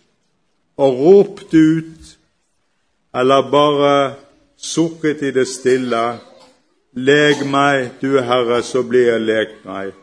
og 0.81 0.97
ropte 0.97 1.61
ut, 1.77 2.11
eller 3.13 3.49
bare 3.51 3.93
sukket 4.57 5.21
i 5.21 5.31
det 5.35 5.45
stille, 5.47 6.03
Leg 6.93 7.45
meg, 7.47 7.91
du 8.01 8.19
Herre, 8.19 8.59
så 8.63 8.83
blir 8.83 9.13
jeg 9.13 9.23
lekt 9.23 9.61
meg. 9.63 9.93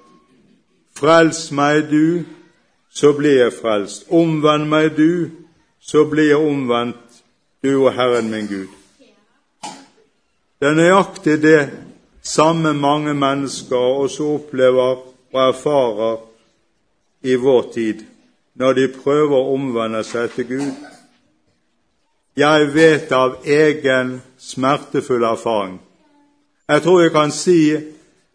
Frels 0.96 1.50
meg, 1.52 1.90
du, 1.90 2.24
så 2.88 3.12
blir 3.12 3.42
jeg 3.42 3.52
frelst. 3.58 4.06
Omvend 4.08 4.70
meg, 4.70 4.94
du, 4.96 5.28
så 5.80 6.06
blir 6.08 6.30
jeg 6.30 6.40
omvendt, 6.40 7.20
du 7.62 7.74
og 7.84 7.92
Herren 7.92 8.30
min 8.32 8.48
Gud. 8.48 8.72
Det 10.58 10.70
er 10.70 10.78
nøyaktig 10.78 11.36
det 11.42 11.60
samme 12.24 12.72
mange 12.74 13.12
mennesker 13.14 13.76
også 13.76 14.30
opplever 14.38 15.02
og 15.32 15.42
erfarer 15.42 16.16
i 17.22 17.36
vår 17.36 17.68
tid 17.74 18.00
når 18.58 18.72
de 18.74 18.86
prøver 18.96 19.36
å 19.36 19.52
omvende 19.54 20.00
seg 20.08 20.32
til 20.34 20.48
Gud. 20.48 20.72
Jeg 22.38 22.72
vet 22.74 23.12
av 23.14 23.36
egen 23.46 24.16
smertefull 24.38 25.26
erfaring. 25.28 25.78
Jeg 26.68 26.82
tror 26.82 27.00
jeg 27.00 27.12
kan 27.14 27.30
si 27.32 27.60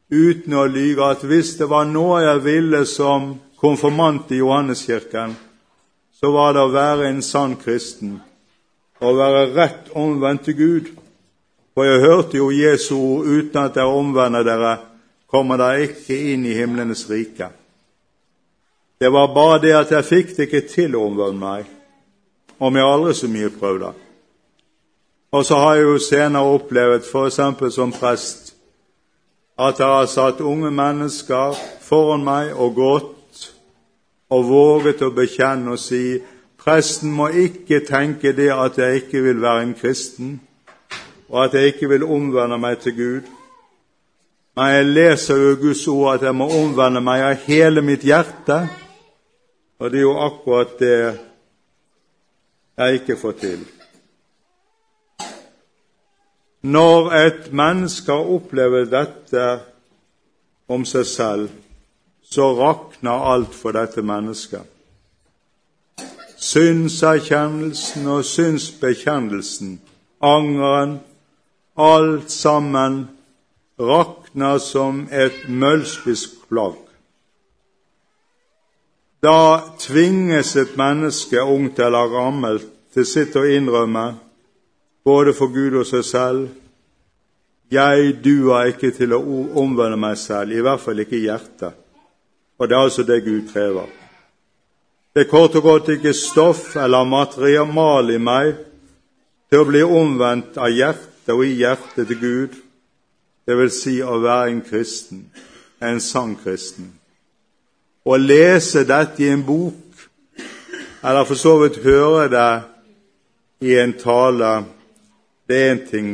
uten 0.09 0.53
å 0.57 0.65
lyge 0.65 1.05
at 1.05 1.21
hvis 1.21 1.51
det 1.59 1.67
var 1.69 1.85
noe 1.85 2.23
jeg 2.23 2.41
ville 2.41 2.79
som 2.89 3.35
konfirmant 3.61 4.31
i 4.33 4.39
Johanneskirken, 4.39 5.35
så 6.17 6.31
var 6.33 6.55
det 6.55 6.63
å 6.63 6.71
være 6.73 7.11
en 7.11 7.21
sann 7.21 7.53
kristen, 7.61 8.15
å 8.97 9.11
være 9.13 9.43
rett 9.53 9.91
omvendt 9.93 10.47
til 10.47 10.57
Gud. 10.57 10.89
For 11.73 11.85
jeg 11.85 12.01
hørte 12.01 12.37
jo 12.39 12.49
Jesu 12.53 12.95
ord 12.97 13.29
uten 13.29 13.59
at 13.61 13.77
dere 13.77 13.93
omvender 14.01 14.45
dere, 14.45 14.73
kommer 15.29 15.61
dere 15.61 15.87
ikke 15.91 16.17
inn 16.33 16.45
i 16.49 16.57
himlenes 16.57 17.05
rike. 17.09 17.51
Det 18.97 19.13
var 19.13 19.33
bare 19.35 19.61
det 19.61 19.75
at 19.77 19.93
jeg 19.93 20.09
fikk 20.09 20.33
det 20.37 20.49
ikke 20.49 20.67
til 20.73 20.97
å 20.97 21.05
omvende 21.05 21.41
meg, 21.41 21.69
om 22.57 22.77
jeg 22.77 22.89
aldri 22.89 23.13
så 23.17 23.29
mye 23.29 23.53
prøvde. 23.53 23.93
Og 25.33 25.45
så 25.45 25.57
har 25.57 25.75
jeg 25.75 25.83
jo 25.83 25.97
senere 25.97 26.57
opplevd, 26.57 27.07
f.eks. 27.09 27.39
som 27.73 27.91
prest, 27.91 28.53
at 29.57 29.79
jeg 29.79 29.87
har 29.87 30.05
satt 30.05 30.41
unge 30.45 30.69
mennesker 30.71 31.57
foran 31.81 32.25
meg 32.25 32.53
og 32.53 32.75
gått 32.77 33.47
og 34.33 34.45
våget 34.49 35.01
å 35.01 35.09
bekjenne 35.13 35.73
og 35.73 35.81
si 35.81 36.21
presten 36.61 37.11
må 37.11 37.31
ikke 37.33 37.81
tenke 37.85 38.33
det 38.37 38.51
at 38.53 38.77
jeg 38.77 39.03
ikke 39.03 39.25
vil 39.25 39.41
være 39.41 39.65
en 39.65 39.75
kristen, 39.77 40.39
og 41.29 41.45
at 41.47 41.57
jeg 41.57 41.73
ikke 41.73 41.89
vil 41.89 42.05
omvende 42.05 42.57
meg 42.61 42.79
til 42.85 42.97
Gud. 42.97 43.29
Men 44.55 44.75
jeg 44.75 44.89
leser 44.93 45.41
jo 45.41 45.59
Guds 45.65 45.87
ord 45.89 46.15
at 46.15 46.29
jeg 46.29 46.37
må 46.37 46.45
omvende 46.61 47.01
meg 47.01 47.25
av 47.25 47.45
hele 47.49 47.81
mitt 47.81 48.05
hjerte, 48.05 48.67
og 49.81 49.89
det 49.89 49.97
er 49.97 50.05
jo 50.05 50.17
akkurat 50.29 50.77
det 50.79 50.97
jeg 52.77 53.01
ikke 53.01 53.17
får 53.17 53.41
til. 53.41 53.63
Når 56.63 57.11
et 57.11 57.47
menneske 57.51 58.13
opplever 58.13 58.85
dette 58.87 59.47
om 60.71 60.85
seg 60.87 61.05
selv, 61.05 61.49
så 62.23 62.53
rakner 62.55 63.25
alt 63.33 63.55
for 63.55 63.75
dette 63.75 64.01
mennesket. 64.01 64.63
Synserkjennelsen 66.39 68.07
og 68.07 68.23
synsbekjennelsen, 68.25 69.81
angeren, 70.23 70.99
alt 71.75 72.31
sammen 72.31 73.03
rakner 73.79 74.57
som 74.63 75.07
et 75.11 75.43
møllspiskt. 75.47 76.43
Da 79.23 79.61
tvinges 79.79 80.55
et 80.55 80.77
menneske, 80.77 81.41
ungt 81.41 81.79
eller 81.79 82.11
gammelt, 82.11 82.67
til 82.93 83.05
sitt 83.07 83.35
å 83.39 83.45
innrømme 83.47 84.03
både 85.05 85.33
for 85.33 85.51
Gud 85.53 85.79
og 85.79 85.87
seg 85.87 86.05
selv. 86.07 86.47
Jeg 87.71 88.17
duer 88.23 88.69
ikke 88.71 88.91
til 88.93 89.15
å 89.15 89.21
omvende 89.59 89.97
meg 89.97 90.17
selv, 90.21 90.53
i 90.53 90.61
hvert 90.61 90.81
fall 90.81 90.99
ikke 91.03 91.21
hjertet. 91.21 91.73
Og 92.59 92.69
det 92.69 92.77
er 92.77 92.85
altså 92.85 93.03
det 93.03 93.23
Gud 93.25 93.47
krever. 93.49 93.89
Det 95.13 95.25
er 95.25 95.29
kort 95.29 95.55
og 95.55 95.63
godt 95.63 95.89
ikke 95.93 96.13
stoff 96.13 96.75
eller 96.75 97.05
material 97.05 98.09
i 98.09 98.17
meg 98.17 98.55
til 99.49 99.61
å 99.61 99.67
bli 99.69 99.83
omvendt 99.85 100.57
av 100.57 100.71
hjertet 100.73 101.33
og 101.33 101.43
i 101.45 101.51
hjertet 101.59 102.07
til 102.09 102.17
Gud, 102.19 102.55
det 103.45 103.57
vil 103.59 103.71
si 103.71 103.99
å 104.01 104.17
være 104.23 104.49
en 104.49 104.61
kristen, 104.65 105.27
en 105.77 105.99
sann 106.01 106.33
kristen. 106.39 106.87
Å 108.03 108.17
lese 108.17 108.81
dette 108.87 109.21
i 109.23 109.29
en 109.29 109.43
bok, 109.45 110.07
eller 111.03 111.27
for 111.29 111.37
så 111.37 111.53
vidt 111.61 111.83
høre 111.83 112.25
det 112.33 113.67
i 113.69 113.77
en 113.79 113.93
tale, 113.99 114.53
det 115.47 115.57
er 115.59 115.71
en 115.71 115.81
ting, 115.87 116.11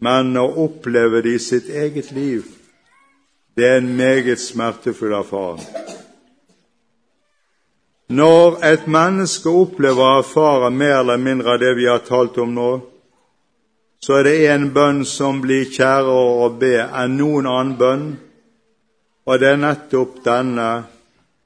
men 0.00 0.36
å 0.36 0.46
oppleve 0.64 1.22
det 1.24 1.34
i 1.36 1.42
sitt 1.42 1.68
eget 1.68 2.12
liv, 2.12 2.46
det 3.56 3.66
er 3.68 3.76
en 3.82 3.92
meget 3.96 4.40
smertefull 4.40 5.14
erfaring. 5.14 5.66
Når 8.08 8.58
et 8.68 8.88
menneske 8.90 9.48
opplever 9.48 10.02
og 10.02 10.18
erfarer 10.24 10.74
mer 10.74 10.98
eller 10.98 11.16
mindre 11.16 11.54
av 11.54 11.62
det 11.62 11.72
vi 11.78 11.86
har 11.88 12.02
talt 12.04 12.38
om 12.38 12.52
nå, 12.54 12.72
så 14.04 14.18
er 14.18 14.26
det 14.28 14.34
en 14.52 14.66
bønn 14.74 15.04
som 15.08 15.38
blir 15.40 15.70
kjærere 15.72 16.44
å 16.44 16.50
be 16.60 16.74
enn 16.84 17.16
noen 17.16 17.48
annen 17.48 17.78
bønn, 17.80 18.08
og 19.24 19.40
det 19.40 19.54
er 19.54 19.62
nettopp 19.62 20.18
denne 20.26 20.68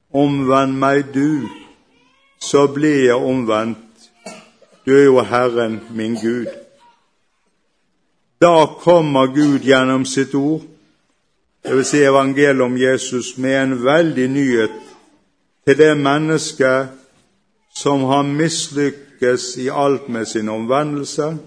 Omvend 0.09 0.73
meg 0.81 1.11
du, 1.13 1.45
så 2.41 2.63
blir 2.73 3.03
jeg 3.05 3.15
omvendt. 3.15 4.09
Du 4.81 4.95
er 4.97 5.03
jo 5.05 5.21
Herren 5.21 5.75
min 5.93 6.15
Gud. 6.17 6.49
Da 8.41 8.77
kommer 8.81 9.27
Gud 9.27 9.63
gjennom 9.63 10.05
sitt 10.05 10.35
ord, 10.35 10.61
dvs. 11.65 11.87
Si 11.87 12.03
evangeliet 12.03 12.61
om 12.61 12.77
Jesus, 12.77 13.37
med 13.37 13.61
en 13.61 13.75
veldig 13.83 14.27
nyhet 14.31 14.77
til 15.67 15.77
det 15.77 15.91
mennesket 15.97 16.95
som 17.75 18.03
har 18.07 18.23
mislykkes 18.23 19.57
i 19.57 19.69
alt 19.69 20.07
med 20.07 20.25
sin 20.25 20.49
omvendelse, 20.49 21.37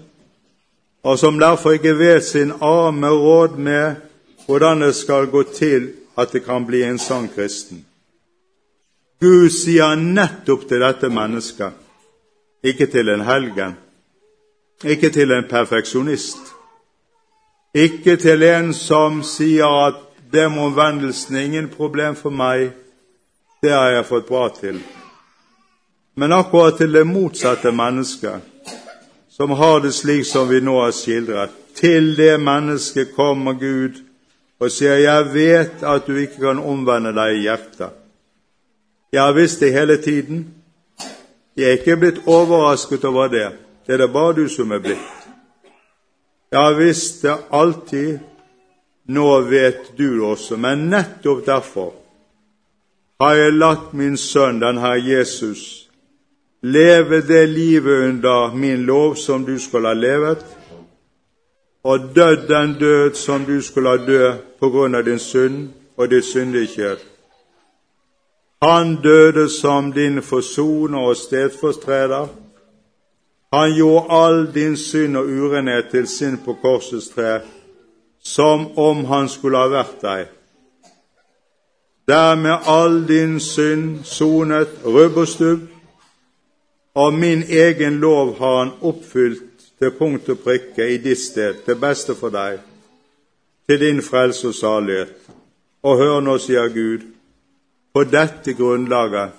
og 1.03 1.19
som 1.19 1.39
derfor 1.39 1.75
ikke 1.75 1.97
vet 1.97 2.23
sin 2.25 2.53
arme 2.61 3.09
råd 3.09 3.57
med 3.57 3.95
hvordan 4.45 4.81
det 4.81 4.95
skal 4.95 5.27
gå 5.27 5.43
til 5.43 5.91
at 6.17 6.31
det 6.31 6.45
kan 6.45 6.65
bli 6.65 6.83
en 6.83 6.99
sann 6.99 7.27
kristen. 7.27 7.85
Gud 9.21 9.49
sier 9.49 9.95
nettopp 9.95 10.67
til 10.69 10.83
dette 10.83 11.09
mennesket, 11.09 11.71
ikke 12.63 12.85
til 12.91 13.09
en 13.09 13.23
helgen, 13.25 13.77
ikke 14.83 15.09
til 15.09 15.31
en 15.31 15.47
perfeksjonist, 15.49 16.53
ikke 17.73 18.15
til 18.21 18.43
en 18.43 18.73
som 18.73 19.23
sier 19.25 19.87
at 19.87 20.01
det 20.33 20.49
med 20.51 20.61
omvendelsen 20.69 21.35
er 21.35 21.47
ingen 21.47 21.69
problem 21.69 22.15
for 22.15 22.29
meg, 22.29 22.71
det 23.61 23.71
har 23.71 23.89
jeg 23.95 24.05
fått 24.05 24.27
bra 24.27 24.47
til. 24.53 24.79
Men 26.15 26.33
akkurat 26.33 26.77
til 26.77 26.93
det 26.93 27.05
motsatte 27.07 27.71
mennesket, 27.71 28.41
som 29.29 29.51
har 29.57 29.79
det 29.81 29.93
slik 29.93 30.25
som 30.25 30.49
vi 30.49 30.61
nå 30.61 30.79
har 30.81 30.91
skildret. 30.93 31.49
Til 31.75 32.13
det 32.17 32.37
mennesket 32.41 33.15
kommer 33.15 33.53
Gud 33.53 34.01
og 34.59 34.71
sier, 34.71 34.95
'Jeg 34.95 35.33
vet 35.33 35.83
at 35.83 36.07
du 36.07 36.15
ikke 36.15 36.41
kan 36.41 36.59
omvende 36.59 37.13
deg 37.13 37.35
i 37.35 37.41
hjertet.' 37.41 37.97
Jeg 39.13 39.21
har 39.21 39.33
visst 39.33 39.59
det 39.59 39.73
hele 39.73 39.97
tiden. 39.97 40.53
Jeg 41.57 41.65
er 41.65 41.71
ikke 41.71 41.97
blitt 41.97 42.21
overrasket 42.25 43.05
over 43.05 43.27
det. 43.27 43.51
Det 43.87 43.93
er 43.93 43.97
det 43.97 44.13
bare 44.13 44.33
du 44.33 44.47
som 44.47 44.71
er 44.71 44.79
blitt. 44.79 45.22
Jeg 46.53 46.77
visste 46.77 47.33
alltid, 47.49 48.19
nå 49.09 49.29
vet 49.49 49.97
du 49.97 50.05
det 50.19 50.25
også. 50.27 50.57
Men 50.57 50.89
nettopp 50.91 51.45
derfor 51.45 51.93
har 53.19 53.33
jeg 53.39 53.55
latt 53.57 53.93
min 53.97 54.17
sønn, 54.17 54.59
den 54.61 54.77
Herre 54.77 55.01
Jesus, 55.01 55.89
leve 56.61 57.23
det 57.25 57.47
livet 57.49 58.05
under 58.09 58.53
min 58.53 58.85
lov 58.85 59.15
som 59.15 59.45
du 59.45 59.57
skulle 59.59 59.87
ha 59.87 59.97
levet, 59.97 60.45
og 61.83 62.13
dødd 62.15 62.45
den 62.47 62.75
død 62.79 63.17
som 63.17 63.45
du 63.45 63.57
skulle 63.61 63.89
ha 63.89 64.05
død 64.05 64.45
på 64.59 64.69
grunn 64.69 64.95
av 64.95 65.07
din 65.09 65.19
synd 65.19 65.71
og 65.97 66.11
ditt 66.13 66.25
syndighet. 66.25 67.01
Han 68.61 68.95
døde 69.03 69.49
som 69.49 69.91
din 69.91 70.21
forsoner 70.21 70.99
og 70.99 71.17
stedfortreder 71.17 72.27
han 73.53 73.73
gjorde 73.73 74.09
all 74.09 74.53
din 74.53 74.77
synd 74.77 75.17
og 75.17 75.27
urenhet 75.29 75.91
til 75.91 76.07
synd 76.09 76.39
på 76.45 76.55
korsets 76.61 77.11
tre, 77.13 77.41
som 78.23 78.77
om 78.77 79.03
han 79.05 79.27
skulle 79.29 79.59
ha 79.61 79.69
vært 79.69 79.99
deg. 80.01 80.31
Dermed 82.09 82.65
all 82.65 83.03
din 83.07 83.35
synd 83.39 84.07
sonet 84.09 84.79
rubb 84.85 85.19
og 85.21 85.27
stubb, 85.29 85.67
og 86.95 87.13
min 87.13 87.43
egen 87.43 87.99
lov 88.01 88.33
har 88.39 88.57
han 88.57 88.73
oppfylt 88.81 89.69
til 89.77 89.93
punkt 89.99 90.33
og 90.33 90.41
prikke 90.41 90.89
i 90.89 90.97
ditt 90.97 91.21
sted, 91.21 91.61
til 91.65 91.77
beste 91.77 92.17
for 92.17 92.33
deg, 92.33 92.57
til 93.69 93.79
din 93.85 94.01
frelse 94.01 94.49
og 94.49 94.57
salighet. 94.57 95.13
Og 95.83 96.01
hør 96.01 96.25
nå, 96.25 96.39
sier 96.41 96.73
Gud, 96.73 97.05
på 97.93 98.03
dette 98.09 98.57
grunnlaget, 98.57 99.37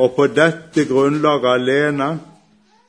og 0.00 0.16
på 0.16 0.30
dette 0.32 0.88
grunnlaget 0.88 1.52
alene, 1.52 2.10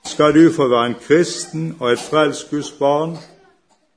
skal 0.05 0.33
du 0.33 0.51
få 0.51 0.67
være 0.67 0.85
en 0.85 0.95
kristen 1.07 1.75
og 1.79 1.91
et 1.91 1.99
frelst 1.99 2.79
barn 2.79 3.17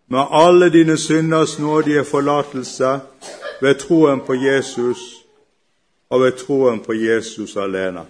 med 0.09 0.25
alle 0.31 0.71
dine 0.73 0.97
synders 0.97 1.59
nådige 1.59 2.05
forlatelse 2.05 3.01
ved 3.61 3.75
troen 3.75 4.21
på 4.21 4.35
Jesus 4.35 4.99
og 6.11 6.21
ved 6.21 6.33
troen 6.33 6.81
på 6.81 6.93
Jesus 6.93 7.57
alene. 7.57 8.01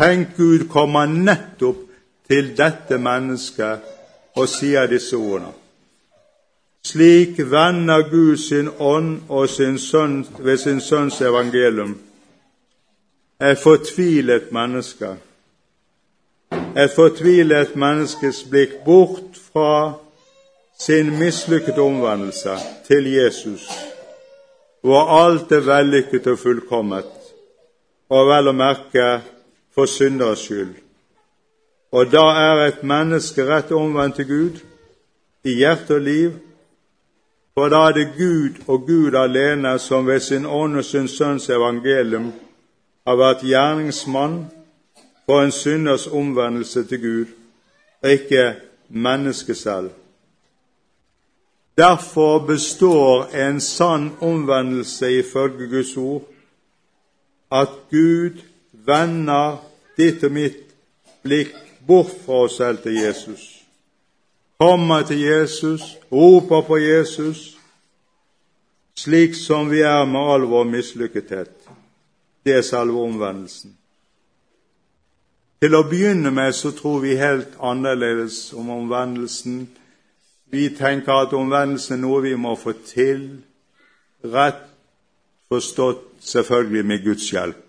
Tenk, 0.00 0.28
Gud 0.36 0.68
kommer 0.68 1.06
nettopp 1.06 1.76
til 2.30 2.56
dette 2.56 2.98
mennesket 2.98 3.80
og 4.36 4.48
sier 4.48 4.86
disse 4.86 5.16
ordene. 5.16 5.52
Slik 6.84 7.38
vender 7.38 8.06
Gud 8.10 8.36
sin 8.36 8.70
ånd 8.78 9.20
og 9.28 9.48
sin 9.48 9.78
sønn, 9.78 10.26
ved 10.38 10.56
sin 10.56 10.80
sønns 10.80 11.20
evangelium 11.20 11.98
et 13.40 13.58
fortvilet 13.58 14.52
menneske 14.52 15.16
et 16.52 16.92
fortvilet 16.94 17.76
menneskes 17.76 18.44
blikk 18.50 18.80
bort 18.84 19.38
fra 19.52 19.92
sin 20.80 21.18
mislykkede 21.18 21.80
omvendelse 21.80 22.56
til 22.86 23.12
Jesus, 23.12 23.68
hvor 24.82 25.10
alt 25.24 25.52
er 25.52 25.66
vellykket 25.66 26.26
og 26.26 26.38
fullkomment, 26.38 27.16
og 28.10 28.28
vel 28.30 28.50
å 28.50 28.56
merke 28.56 29.08
for 29.74 29.90
synders 29.90 30.46
skyld. 30.46 30.72
Og 31.92 32.12
da 32.12 32.22
er 32.38 32.62
et 32.64 32.84
menneske 32.86 33.44
rett 33.46 33.72
omvendt 33.74 34.20
til 34.20 34.28
Gud 34.28 34.62
i 35.44 35.56
hjerte 35.58 35.98
og 35.98 36.06
liv, 36.06 36.38
for 37.54 37.68
da 37.68 37.88
er 37.88 37.96
det 37.98 38.12
Gud 38.16 38.62
og 38.66 38.86
Gud 38.86 39.18
alene 39.18 39.74
som 39.78 40.06
ved 40.06 40.22
sin 40.22 40.46
ånd 40.46 40.78
og 40.78 40.84
sin 40.84 41.08
sønns 41.08 41.50
evangelium 41.50 42.30
har 43.06 43.18
vært 43.18 43.42
gjerningsmann 43.44 44.44
for 45.30 45.42
en 45.42 45.52
synders 45.52 46.06
omvendelse 46.06 46.84
til 46.84 47.00
Gud, 47.00 47.26
og 48.02 48.10
ikke 48.10 48.54
mennesket 48.88 49.56
selv. 49.56 49.90
Derfor 51.78 52.46
består 52.46 53.24
en 53.24 53.60
sann 53.60 54.10
omvendelse 54.20 55.18
ifølge 55.18 55.68
Guds 55.68 55.96
ord 55.96 56.22
at 57.52 57.68
Gud 57.90 58.42
vender 58.72 59.62
ditt 59.96 60.24
og 60.24 60.34
mitt 60.34 60.74
blikk 61.22 61.54
bort 61.86 62.10
fra 62.26 62.44
oss 62.48 62.58
selv 62.58 62.82
til 62.82 62.98
Jesus. 62.98 63.62
Kommer 64.58 65.02
til 65.02 65.20
Jesus, 65.20 65.82
roper 66.12 66.60
på 66.60 66.78
Jesus, 66.78 67.58
slik 68.98 69.38
som 69.38 69.70
vi 69.70 69.86
er 69.86 70.04
med 70.04 70.34
all 70.34 70.50
vår 70.50 70.64
mislykkethet. 70.64 71.54
Det 72.44 72.58
er 72.58 72.66
selve 72.66 72.98
omvendelsen. 72.98 73.76
Til 75.60 75.74
å 75.76 75.82
begynne 75.84 76.30
med 76.32 76.54
så 76.56 76.70
tror 76.72 77.02
vi 77.02 77.18
helt 77.20 77.58
annerledes 77.60 78.54
om 78.56 78.70
omvendelsen. 78.72 79.66
Vi 80.48 80.70
tenker 80.72 81.26
at 81.26 81.34
omvendelsen 81.36 81.98
er 81.98 82.00
noe 82.00 82.22
vi 82.24 82.32
må 82.32 82.54
få 82.56 82.72
til, 82.88 83.26
rett 84.24 84.62
forstått 85.52 86.06
selvfølgelig 86.24 86.84
med 86.86 87.04
Guds 87.04 87.26
hjelp. 87.32 87.66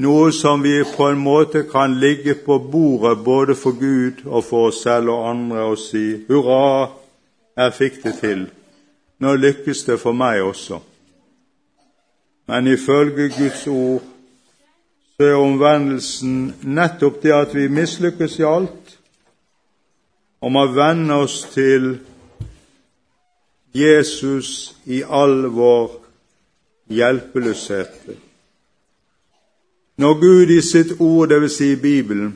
Noe 0.00 0.32
som 0.32 0.64
vi 0.64 0.78
på 0.96 1.10
en 1.10 1.20
måte 1.20 1.66
kan 1.68 1.98
ligge 2.00 2.34
på 2.46 2.56
bordet 2.72 3.20
både 3.24 3.54
for 3.54 3.76
Gud 3.78 4.24
og 4.24 4.46
for 4.48 4.70
oss 4.70 4.80
selv 4.82 5.12
og 5.12 5.28
andre 5.30 5.68
og 5.68 5.78
si 5.78 6.24
'Hurra, 6.28 6.90
jeg 7.56 7.74
fikk 7.74 8.02
det 8.04 8.14
til'. 8.22 8.48
Nå 9.20 9.34
lykkes 9.34 9.84
det 9.84 10.00
for 10.00 10.12
meg 10.12 10.42
også. 10.42 10.80
Men 12.46 12.66
ifølge 12.66 13.28
Guds 13.28 13.66
ord 13.66 14.13
så 15.16 15.26
er 15.28 15.38
omvendelsen 15.38 16.54
nettopp 16.66 17.20
det 17.22 17.32
at 17.32 17.54
vi 17.54 17.68
mislykkes 17.70 18.38
i 18.40 18.46
alt, 18.48 18.96
og 20.42 20.52
må 20.52 20.64
vende 20.74 21.14
oss 21.22 21.44
til 21.54 21.94
Jesus 23.74 24.74
i 24.84 25.02
all 25.06 25.46
vår 25.54 25.94
hjelpeløshet. 26.90 28.10
Når 29.96 30.18
Gud 30.20 30.50
i 30.50 30.60
sitt 30.62 30.96
ord, 30.98 31.30
dvs. 31.30 31.56
Si 31.56 31.70
i 31.72 31.80
Bibelen, 31.80 32.34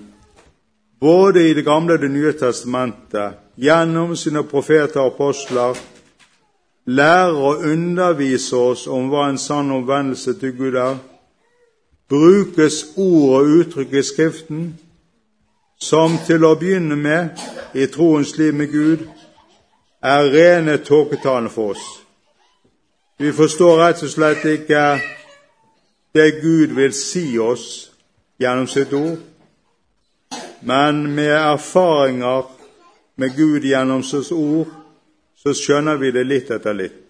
både 1.01 1.49
i 1.51 1.55
Det 1.55 1.65
gamle 1.65 1.99
og 1.99 2.01
Det 2.01 2.11
nye 2.11 2.33
testamentet, 2.33 3.35
gjennom 3.57 4.17
sine 4.17 4.45
profeter 4.45 5.01
og 5.01 5.15
apostler, 5.15 5.75
lærer 6.87 7.35
og 7.35 7.67
underviser 7.67 8.57
oss 8.57 8.87
om 8.87 9.11
hva 9.11 9.29
en 9.29 9.39
sann 9.39 9.71
omvendelse 9.71 10.39
til 10.39 10.57
Gud 10.57 10.75
er, 10.75 10.97
brukes 12.09 12.85
ord 12.97 13.41
og 13.41 13.47
uttrykk 13.61 13.93
i 13.93 14.03
Skriften 14.03 14.63
som 15.79 16.17
til 16.27 16.45
å 16.45 16.57
begynne 16.59 16.97
med 16.99 17.39
i 17.75 17.87
troens 17.87 18.35
liv 18.39 18.55
med 18.55 18.73
Gud 18.73 19.05
er 20.03 20.31
rene 20.33 20.79
tåketalen 20.83 21.51
for 21.51 21.75
oss. 21.75 21.85
Vi 23.19 23.33
forstår 23.33 23.79
rett 23.83 24.03
og 24.03 24.11
slett 24.11 24.45
ikke 24.47 24.83
det 26.15 26.41
Gud 26.43 26.75
vil 26.75 26.95
si 26.95 27.39
oss 27.39 27.91
gjennom 28.39 28.67
sitt 28.71 28.93
ord, 28.95 29.19
men 30.61 31.03
med 31.15 31.35
erfaringer 31.35 32.47
med 33.19 33.37
Gud 33.37 33.67
gjennom 33.67 34.03
sitt 34.07 34.33
ord, 34.33 34.71
så 35.39 35.55
skjønner 35.55 35.99
vi 35.99 36.11
det 36.15 36.27
litt 36.27 36.51
etter 36.51 36.75
litt. 36.75 37.05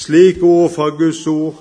Slike 0.00 0.44
ord 0.44 0.72
fra 0.72 0.88
Guds 0.96 1.26
ord 1.28 1.60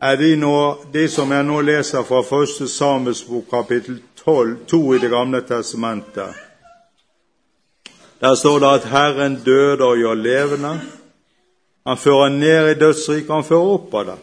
er 0.00 0.16
de, 0.16 0.36
nå, 0.36 0.78
det 0.92 1.10
som 1.12 1.32
jeg 1.32 1.44
nå 1.44 1.60
leser 1.60 2.04
fra 2.08 2.22
1. 2.24 2.68
Samuels 2.70 3.20
bok, 3.28 3.50
kapittel 3.50 4.00
12, 4.24 4.56
2 4.68 4.80
i 4.94 4.98
Det 4.98 5.10
gamle 5.10 5.42
testamentet. 5.44 6.34
Der 8.20 8.34
står 8.34 8.58
det 8.58 8.68
at 8.68 8.88
Herren 8.88 9.36
døde 9.44 9.84
og 9.84 9.98
gjør 9.98 10.14
levende. 10.14 10.80
Han 11.86 11.96
fører 11.96 12.28
ned 12.28 12.70
i 12.70 12.78
dødsriket, 12.80 13.30
han 13.34 13.44
fører 13.44 13.74
opp 13.76 13.94
av 13.94 14.06
det. 14.06 14.18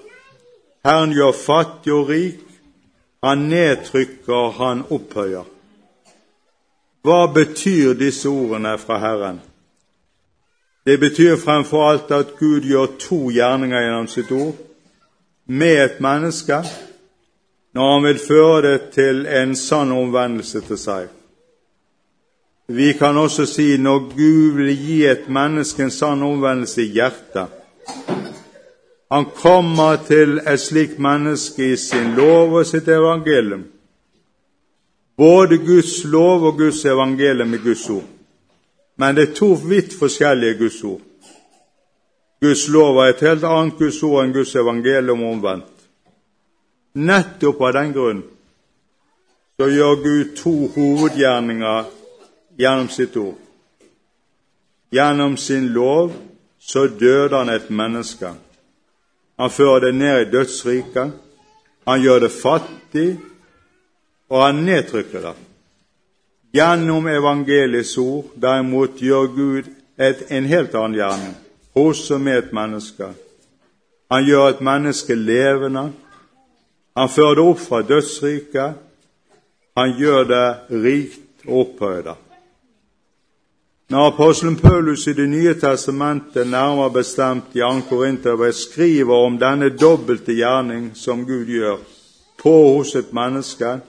Herren 0.85 1.13
gjør 1.13 1.31
fattig 1.33 1.93
og 1.93 2.09
rik, 2.09 2.43
han 3.23 3.49
nedtrykker, 3.49 4.51
han 4.57 4.85
opphøyer. 4.89 5.45
Hva 7.01 7.25
betyr 7.33 7.93
disse 7.97 8.29
ordene 8.29 8.77
fra 8.77 8.97
Herren? 9.01 9.41
Det 10.85 10.99
betyr 10.99 11.35
fremfor 11.35 11.89
alt 11.89 12.11
at 12.11 12.37
Gud 12.39 12.65
gjør 12.65 12.93
to 13.01 13.19
gjerninger 13.33 13.81
gjennom 13.81 14.07
sitt 14.07 14.31
ord 14.31 14.66
med 15.47 15.83
et 15.85 16.01
menneske 16.03 16.61
når 17.73 17.93
han 17.93 18.03
vil 18.03 18.19
føre 18.19 18.61
det 18.61 18.89
til 18.95 19.25
en 19.25 19.55
sann 19.55 19.91
omvendelse 19.91 20.61
til 20.65 20.79
seg. 20.81 21.07
Vi 22.67 22.93
kan 22.99 23.17
også 23.17 23.45
si 23.45 23.77
når 23.77 23.99
Gud 24.15 24.57
vil 24.57 24.73
gi 24.75 24.97
et 25.05 25.29
menneske 25.29 25.83
en 25.83 25.93
sann 25.93 26.23
omvendelse 26.23 26.81
i 26.83 26.91
hjertet, 26.97 27.53
han 29.11 29.25
kommer 29.35 29.95
til 30.07 30.41
et 30.41 30.59
slikt 30.59 30.99
menneske 30.99 31.71
i 31.71 31.77
sin 31.79 32.11
lov 32.17 32.57
og 32.59 32.65
sitt 32.67 32.87
evangelium. 32.91 33.63
Både 35.17 35.57
Guds 35.57 36.03
lov 36.03 36.43
og 36.43 36.57
Guds 36.57 36.85
evangelium 36.85 37.53
er 37.53 37.63
Guds 37.63 37.89
ord. 37.89 38.09
Men 38.97 39.15
det 39.15 39.29
er 39.29 39.33
to 39.33 39.53
vidt 39.63 39.93
forskjellige 39.99 40.57
Guds 40.59 40.83
ord. 40.83 41.06
Guds 42.41 42.67
lov 42.69 42.99
er 43.01 43.11
et 43.11 43.21
helt 43.25 43.45
annet 43.47 43.79
Guds 43.79 43.97
ord 44.05 44.23
enn 44.23 44.33
Guds 44.35 44.53
evangelium 44.55 45.23
omvendt. 45.25 45.71
Nettopp 46.97 47.61
av 47.65 47.73
den 47.77 47.93
grunn 47.95 48.23
så 49.57 49.69
gjør 49.73 50.01
Gud 50.03 50.35
to 50.37 50.53
hovedgjerninger 50.75 51.87
gjennom 52.61 52.89
sitt 52.93 53.17
ord. 53.17 53.39
Gjennom 54.93 55.37
sin 55.37 55.71
lov 55.73 56.13
så 56.61 56.85
døde 56.87 57.37
han 57.37 57.49
et 57.49 57.71
menneske. 57.73 58.35
Han 59.37 59.53
fører 59.53 59.87
det 59.87 59.95
ned 59.95 60.21
i 60.21 60.29
dødsriket. 60.31 61.17
Han 61.87 62.01
gjør 62.01 62.19
det 62.19 62.31
fattig, 62.31 63.09
og 64.29 64.43
han 64.43 64.61
nedtrykker 64.67 65.25
det. 65.25 65.33
Gjennom 66.53 67.09
evangeliets 67.09 67.97
ord 67.97 68.29
derimot 68.35 69.01
gjør 69.01 69.33
Gud 69.33 69.73
et, 69.97 70.25
en 70.29 70.45
helt 70.45 70.75
annen 70.75 70.97
gjerning 70.97 71.35
hos 71.77 72.03
og 72.11 72.21
med 72.21 72.37
et 72.37 72.53
menneske. 72.53 73.13
Han 74.11 74.25
gjør 74.25 74.47
et 74.49 74.61
menneske 74.61 75.15
levende. 75.15 75.89
Han 76.97 77.09
fører 77.09 77.35
det 77.35 77.43
opp 77.43 77.59
fra 77.59 77.81
dødsriket. 77.81 78.77
Han 79.77 79.97
gjør 79.99 80.23
det 80.31 80.47
rikt 80.83 81.45
og 81.47 81.59
opphøyda. 81.65 82.15
Når 83.89 84.07
apostelen 84.07 84.55
Paulus 84.55 85.07
i 85.07 85.13
Det 85.13 85.29
nye 85.29 85.53
testamentet, 85.53 86.47
nærmere 86.47 86.91
bestemt 86.91 87.43
i 87.53 87.59
2. 87.59 87.81
Korinterbrev, 87.89 88.53
skriver 88.53 89.15
om 89.15 89.37
denne 89.39 89.69
dobbelte 89.69 90.33
gjerning 90.33 90.91
som 90.95 91.25
Gud 91.25 91.45
gjør 91.45 91.77
på 92.37 92.55
hos 92.73 92.95
et 92.95 93.13
menneske 93.13 93.79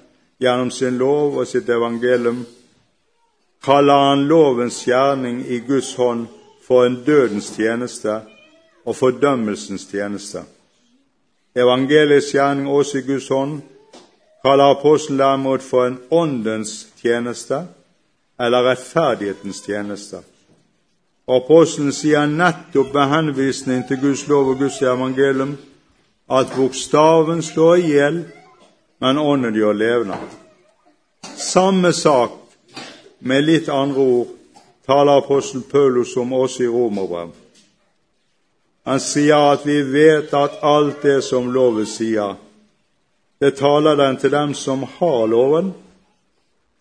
gjennom 0.40 0.70
sin 0.70 0.98
lov 0.98 1.38
og 1.38 1.46
sitt 1.46 1.68
evangelium, 1.68 2.46
kaller 3.64 4.08
han 4.08 4.26
lovens 4.28 4.84
gjerning 4.84 5.42
i 5.48 5.58
Guds 5.58 5.94
hånd 5.94 6.26
for 6.68 6.84
en 6.86 7.00
dødens 7.06 7.50
tjeneste 7.56 8.20
og 8.84 8.96
fordømmelsens 8.96 9.86
tjeneste. 9.88 10.42
Evangeliets 11.56 12.32
gjerning 12.32 12.68
også 12.68 12.98
i 12.98 13.06
Guds 13.06 13.28
hånd 13.28 13.60
kaller 14.44 14.74
apostelen 14.74 15.18
derimot 15.18 15.62
for 15.64 15.86
en 15.86 15.98
åndens 16.10 16.88
tjeneste 17.02 17.64
eller 18.40 18.68
rettferdighetens 18.70 19.62
tjeneste. 19.64 20.20
Apostelen 21.28 21.92
sier 21.92 22.28
nettopp 22.28 22.94
med 22.94 23.10
henvisning 23.12 23.82
til 23.88 24.00
Guds 24.00 24.28
lov 24.28 24.52
og 24.52 24.62
Guds 24.62 24.78
evangelium 24.82 25.56
at 26.30 26.52
bokstaven 26.56 27.42
slår 27.42 27.74
i 27.76 27.90
hjel, 27.92 28.22
men 29.00 29.18
ånden 29.18 29.56
gjør 29.56 29.72
levende. 29.72 30.16
Samme 31.36 31.92
sak, 31.92 32.30
med 33.20 33.42
litt 33.42 33.68
andre 33.68 34.00
ord, 34.00 34.37
taler 34.88 35.18
apostel 35.18 35.62
Paulus 35.62 36.16
om 36.16 36.32
oss 36.32 36.60
i 36.60 36.66
romerbrev. 36.66 37.30
Han 38.88 39.00
sier 39.00 39.50
at 39.52 39.66
vi 39.68 39.82
vet 39.84 40.32
at 40.34 40.62
alt 40.64 41.02
det 41.04 41.18
som 41.26 41.50
loven 41.52 41.86
sier, 41.86 42.38
det 43.38 43.58
taler 43.58 43.98
den 44.00 44.16
til 44.16 44.32
dem 44.32 44.54
som 44.56 44.86
har 44.98 45.26
loven, 45.28 45.74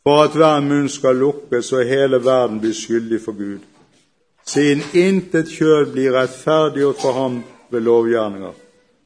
for 0.08 0.24
at 0.24 0.38
hver 0.39 0.62
munn 0.63 0.88
skal 0.89 1.20
lukkes 1.20 1.74
og 1.76 1.89
hele 1.89 2.22
verden 2.24 2.62
blir 2.63 2.74
skyldig 2.74 3.20
for 3.26 3.36
Gud, 3.36 3.65
siden 4.48 4.86
intet 4.96 5.52
kjød 5.52 5.91
blir 5.91 6.15
rettferdiggjort 6.15 7.02
for 7.02 7.12
ham 7.12 7.41
ved 7.70 7.84
lovgjerninger. 7.84 8.54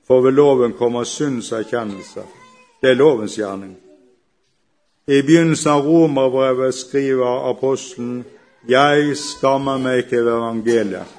For 0.07 0.21
ved 0.21 0.31
loven 0.37 0.73
kommer 0.77 1.03
syndens 1.03 1.51
erkjennelse. 1.51 2.21
Det 2.81 2.89
er 2.89 2.99
lovens 3.01 3.35
gjerning. 3.39 3.73
I 5.07 5.21
begynnelsen 5.21 5.71
av 5.71 5.87
romerbrevet 5.87 6.75
skriver 6.75 7.49
apostelen 7.49 8.21
jeg 8.69 9.17
skammer 9.17 9.79
meg 9.81 10.03
ikke 10.03 10.21
ved 10.21 10.33
evangeliet, 10.35 11.17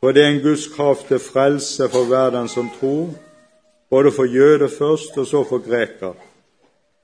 for 0.00 0.12
det 0.12 0.22
er 0.24 0.34
en 0.34 0.42
Guds 0.44 0.66
kraft 0.74 1.08
til 1.08 1.22
frelse 1.22 1.88
for 1.88 2.04
hver 2.08 2.30
den 2.34 2.48
som 2.48 2.70
tror, 2.80 3.14
både 3.90 4.12
for 4.12 4.24
jøder 4.24 4.68
først 4.68 5.18
og 5.18 5.26
så 5.26 5.44
for 5.48 5.64
greker. 5.64 6.12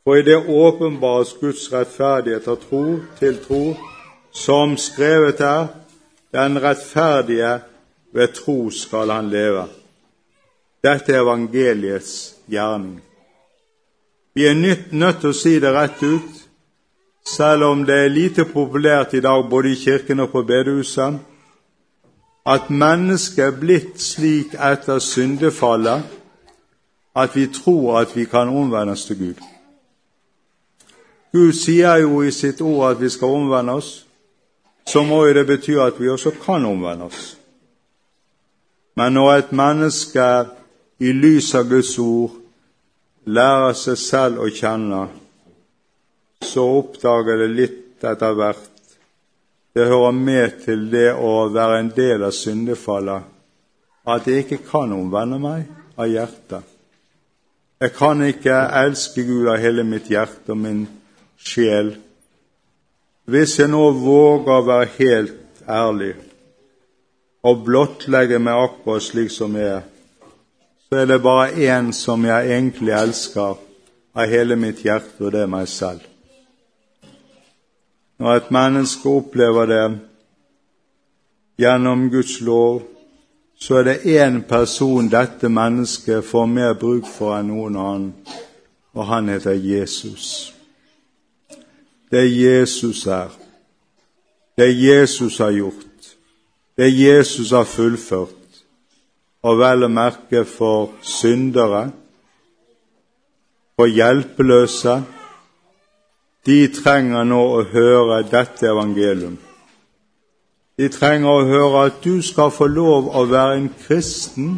For 0.05 0.17
i 0.17 0.23
det 0.23 0.37
åpenbares 0.49 1.33
Guds 1.41 1.73
rettferdighet 1.73 2.49
av 2.49 2.57
tro 2.69 2.85
til 3.19 3.39
tro, 3.45 3.65
som 4.33 4.77
skrevet 4.77 5.41
er, 5.41 5.67
den 6.33 6.63
rettferdige 6.63 7.61
ved 8.13 8.35
tro 8.35 8.71
skal 8.71 9.11
han 9.11 9.31
leve. 9.31 9.67
Dette 10.85 11.13
er 11.13 11.23
evangeliets 11.23 12.35
gjerning. 12.49 13.01
Vi 14.35 14.47
er 14.47 14.55
nødt 14.93 15.21
til 15.21 15.33
å 15.33 15.37
si 15.37 15.59
det 15.61 15.73
rett 15.75 16.03
ut, 16.03 16.50
selv 17.27 17.63
om 17.65 17.85
det 17.87 17.97
er 18.05 18.09
lite 18.09 18.45
populært 18.45 19.15
i 19.15 19.21
dag 19.21 19.45
både 19.51 19.73
i 19.73 19.75
kirken 19.75 20.21
og 20.21 20.31
på 20.31 20.43
bedehuset, 20.43 21.19
at 22.47 22.71
mennesket 22.71 23.45
er 23.45 23.59
blitt 23.61 24.01
slik 24.01 24.55
etter 24.55 24.99
syndefallet 24.99 26.03
at 27.17 27.37
vi 27.37 27.47
tror 27.47 28.01
at 28.01 28.17
vi 28.17 28.25
kan 28.25 28.49
omvendes 28.49 29.05
til 29.05 29.19
Gud. 29.19 29.35
Gud 31.33 31.53
sier 31.53 31.97
jo 31.97 32.23
i 32.23 32.31
sitt 32.31 32.61
ord 32.61 32.91
at 32.91 33.01
vi 33.01 33.09
skal 33.09 33.29
omvende 33.29 33.73
oss, 33.73 34.07
så 34.87 35.03
må 35.03 35.27
jo 35.27 35.35
det 35.35 35.47
bety 35.47 35.77
at 35.79 36.01
vi 36.01 36.09
også 36.09 36.33
kan 36.45 36.65
omvende 36.65 37.05
oss. 37.05 37.37
Men 38.97 39.13
når 39.13 39.33
et 39.33 39.53
menneske 39.53 40.27
i 40.99 41.13
lys 41.13 41.55
av 41.55 41.69
Guds 41.69 41.99
ord 41.99 42.35
lærer 43.25 43.73
seg 43.79 43.99
selv 43.99 44.43
å 44.43 44.49
kjenne, 44.51 45.07
så 46.45 46.65
oppdager 46.81 47.43
det 47.43 47.51
litt 47.55 48.05
etter 48.05 48.37
hvert. 48.37 48.67
Det 49.75 49.87
hører 49.87 50.17
med 50.17 50.63
til 50.65 50.89
det 50.91 51.13
å 51.15 51.49
være 51.53 51.79
en 51.79 51.93
del 51.95 52.25
av 52.27 52.35
syndefallet 52.35 53.29
at 54.11 54.27
jeg 54.27 54.45
ikke 54.45 54.65
kan 54.71 54.93
omvende 54.97 55.39
meg 55.39 55.69
av 56.01 56.09
hjertet. 56.09 56.65
Jeg 57.81 57.95
kan 57.97 58.23
ikke 58.25 58.57
elske 58.83 59.25
Gud 59.25 59.49
av 59.49 59.61
hele 59.61 59.85
mitt 59.89 60.11
hjerte 60.13 60.53
og 60.53 60.61
min 60.61 60.83
sjel. 61.41 61.95
Hvis 63.31 63.59
jeg 63.61 63.71
nå 63.73 63.85
våger 64.01 64.53
å 64.57 64.67
være 64.67 64.91
helt 64.99 65.63
ærlig 65.69 66.13
og 67.47 67.63
blottlegge 67.65 68.41
meg 68.43 68.67
akkurat 68.67 69.07
slik 69.07 69.33
som 69.33 69.57
jeg 69.57 69.79
er, 69.79 69.87
så 70.89 71.03
er 71.05 71.09
det 71.09 71.23
bare 71.23 71.55
én 71.55 71.93
som 71.97 72.25
jeg 72.27 72.51
egentlig 72.51 72.93
elsker 72.99 73.61
av 74.13 74.27
hele 74.29 74.59
mitt 74.59 74.83
hjerte, 74.85 75.23
og 75.23 75.33
det 75.33 75.45
er 75.47 75.53
meg 75.53 75.69
selv. 75.71 76.10
Når 78.21 78.35
et 78.37 78.51
menneske 78.53 79.09
opplever 79.09 79.67
det 79.67 79.85
gjennom 81.59 82.11
Guds 82.11 82.41
lov, 82.41 82.83
så 83.61 83.79
er 83.81 83.83
det 83.83 84.21
én 84.21 84.43
person 84.49 85.09
dette 85.09 85.49
mennesket 85.49 86.25
får 86.25 86.47
mer 86.47 86.75
bruk 86.77 87.09
for 87.09 87.33
enn 87.39 87.49
noen 87.49 87.79
annen, 87.81 88.11
og 88.93 89.07
han 89.09 89.29
heter 89.33 89.57
Jesus. 89.57 90.53
Det 92.11 92.27
Jesus 92.29 93.07
er, 93.07 93.31
det 94.59 94.69
Jesus 94.77 95.39
har 95.39 95.53
gjort, 95.57 96.11
det 96.77 96.91
Jesus 96.93 97.51
har 97.57 97.65
fullført, 97.65 98.61
og 99.43 99.59
vel 99.63 99.87
å 99.87 99.89
merke 99.93 100.45
for 100.45 100.93
syndere, 101.01 101.87
for 103.81 103.89
hjelpeløse, 103.89 104.99
de 106.51 106.67
trenger 106.75 107.25
nå 107.25 107.41
å 107.55 107.63
høre 107.71 108.25
dette 108.27 108.67
evangelium. 108.67 109.39
De 110.81 110.89
trenger 110.91 111.31
å 111.31 111.47
høre 111.47 111.83
at 111.87 111.99
du 112.03 112.23
skal 112.25 112.51
få 112.55 112.67
lov 112.67 113.11
å 113.15 113.27
være 113.31 113.59
en 113.59 113.69
kristen 113.85 114.55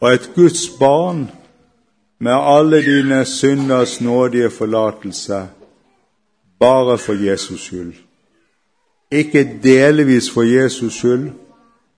og 0.00 0.12
et 0.12 0.30
Guds 0.36 0.68
barn 0.78 1.26
med 2.24 2.36
alle 2.36 2.80
dine 2.86 3.24
synders 3.28 3.98
nådige 4.00 4.50
forlatelse, 4.50 5.40
bare 6.58 6.96
for 6.98 7.18
Jesus 7.18 7.66
skyld. 7.66 7.96
Ikke 9.10 9.44
delvis 9.62 10.30
for 10.30 10.46
Jesus 10.48 10.94
skyld 11.00 11.28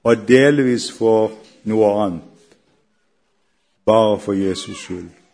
og 0.03 0.27
delvis 0.29 0.89
for 0.93 1.37
noe 1.69 1.93
annet. 2.07 2.49
Bare 3.87 4.19
for 4.19 4.35
Jesus 4.35 4.83
skyld. 4.83 5.26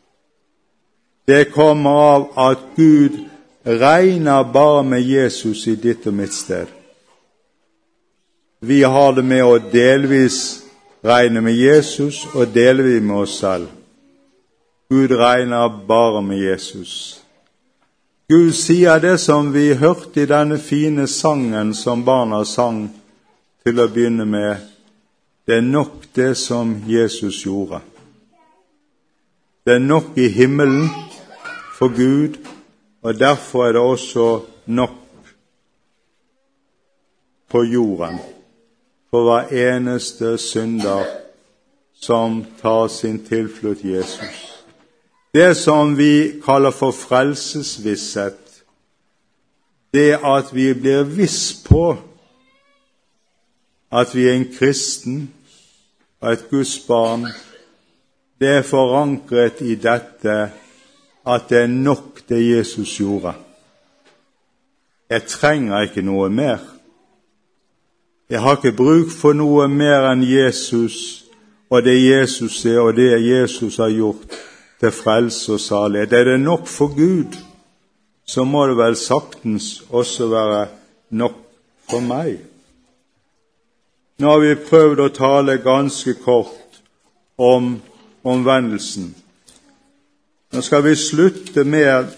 Det 1.33 1.45
kommer 1.45 1.91
av 1.91 2.25
at 2.37 2.59
Gud 2.77 3.15
regner 3.65 4.53
bare 4.53 4.83
med 4.83 5.01
Jesus 5.01 5.67
i 5.67 5.73
ditt 5.81 6.05
og 6.07 6.13
mitt 6.15 6.35
sted. 6.37 6.67
Vi 8.61 8.83
har 8.83 9.15
det 9.17 9.23
med 9.25 9.41
å 9.41 9.55
delvis 9.73 10.37
regne 11.01 11.41
med 11.41 11.57
Jesus 11.57 12.27
og 12.35 12.53
delvis 12.53 13.01
med 13.01 13.23
oss 13.23 13.39
selv. 13.41 13.71
Gud 14.93 15.15
regner 15.17 15.73
bare 15.89 16.21
med 16.23 16.43
Jesus. 16.43 17.23
Gud 18.29 18.53
sier 18.53 19.01
det 19.01 19.15
som 19.25 19.55
vi 19.55 19.71
hørte 19.73 20.27
i 20.27 20.29
denne 20.29 20.59
fine 20.61 21.07
sangen 21.09 21.73
som 21.73 22.05
barna 22.05 22.43
sang 22.45 22.83
til 23.65 23.81
å 23.81 23.89
begynne 23.89 24.29
med. 24.29 24.69
Det 25.49 25.63
er 25.63 25.65
nok 25.65 25.97
det 26.13 26.35
som 26.37 26.77
Jesus 26.85 27.41
gjorde. 27.47 27.81
Det 29.65 29.79
er 29.79 29.83
nok 29.89 30.13
i 30.21 30.29
himmelen 30.29 30.93
for 31.83 31.89
Gud, 31.89 32.37
og 33.03 33.19
derfor 33.19 33.67
er 33.67 33.73
det 33.73 33.81
også 33.81 34.41
nok 34.67 34.91
på 37.51 37.63
jorden 37.63 38.19
for 39.11 39.23
hver 39.27 39.75
eneste 39.77 40.39
synder 40.39 41.03
som 41.95 42.45
tar 42.61 42.87
sin 42.87 43.19
tilflukt 43.27 43.85
Jesus. 43.85 44.63
Det 45.35 45.57
som 45.57 45.99
vi 45.99 46.41
kaller 46.45 46.71
for 46.71 46.91
frelsesvisshet, 46.91 48.63
det 49.95 50.21
at 50.23 50.55
vi 50.55 50.71
blir 50.75 51.03
viss 51.03 51.67
på 51.67 51.97
at 53.93 54.15
vi 54.15 54.29
er 54.29 54.39
en 54.39 54.51
kristen 54.55 55.31
og 56.21 56.33
et 56.33 56.51
Guds 56.51 56.79
barn, 56.87 57.27
det 58.39 58.49
er 58.49 58.63
forankret 58.63 59.61
i 59.61 59.75
dette 59.75 60.62
at 61.27 61.49
det 61.49 61.63
er 61.63 61.67
nok 61.67 62.23
det 62.29 62.41
Jesus 62.57 62.97
gjorde. 62.99 63.35
Jeg 65.11 65.27
trenger 65.29 65.83
ikke 65.87 66.03
noe 66.03 66.31
mer. 66.31 66.59
Jeg 68.31 68.41
har 68.41 68.57
ikke 68.57 68.77
bruk 68.77 69.11
for 69.13 69.37
noe 69.37 69.69
mer 69.69 70.09
enn 70.09 70.25
Jesus 70.25 71.23
og 71.73 71.85
det 71.85 71.97
Jesus 72.05 72.65
er, 72.67 72.81
og 72.81 72.97
det 72.97 73.17
Jesus 73.25 73.77
har 73.77 73.89
gjort 73.89 74.37
til 74.81 74.93
frelse 74.93 75.53
og 75.53 75.61
salighet. 75.61 76.13
Er 76.13 76.25
det 76.25 76.41
nok 76.41 76.67
for 76.67 76.93
Gud, 76.93 77.37
så 78.27 78.45
må 78.45 78.67
det 78.67 78.77
vel 78.77 78.97
saktens 78.97 79.85
også 79.91 80.29
være 80.29 80.67
nok 81.11 81.39
for 81.91 82.05
meg. 82.05 82.41
Nå 84.19 84.29
har 84.31 84.43
vi 84.45 84.55
prøvd 84.69 85.01
å 85.01 85.13
tale 85.17 85.57
ganske 85.65 86.15
kort 86.25 86.83
om 87.39 87.79
omvendelsen. 88.25 89.15
Nå 90.53 90.61
skal 90.63 90.83
vi 90.83 90.97
slutte 90.97 91.63
med 91.65 92.11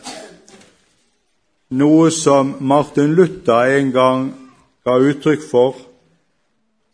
noe 1.79 2.11
som 2.11 2.49
Martin 2.67 3.13
Luther 3.15 3.77
en 3.77 3.91
gang 3.95 4.23
ga 4.83 4.95
uttrykk 4.99 5.45
for 5.47 5.77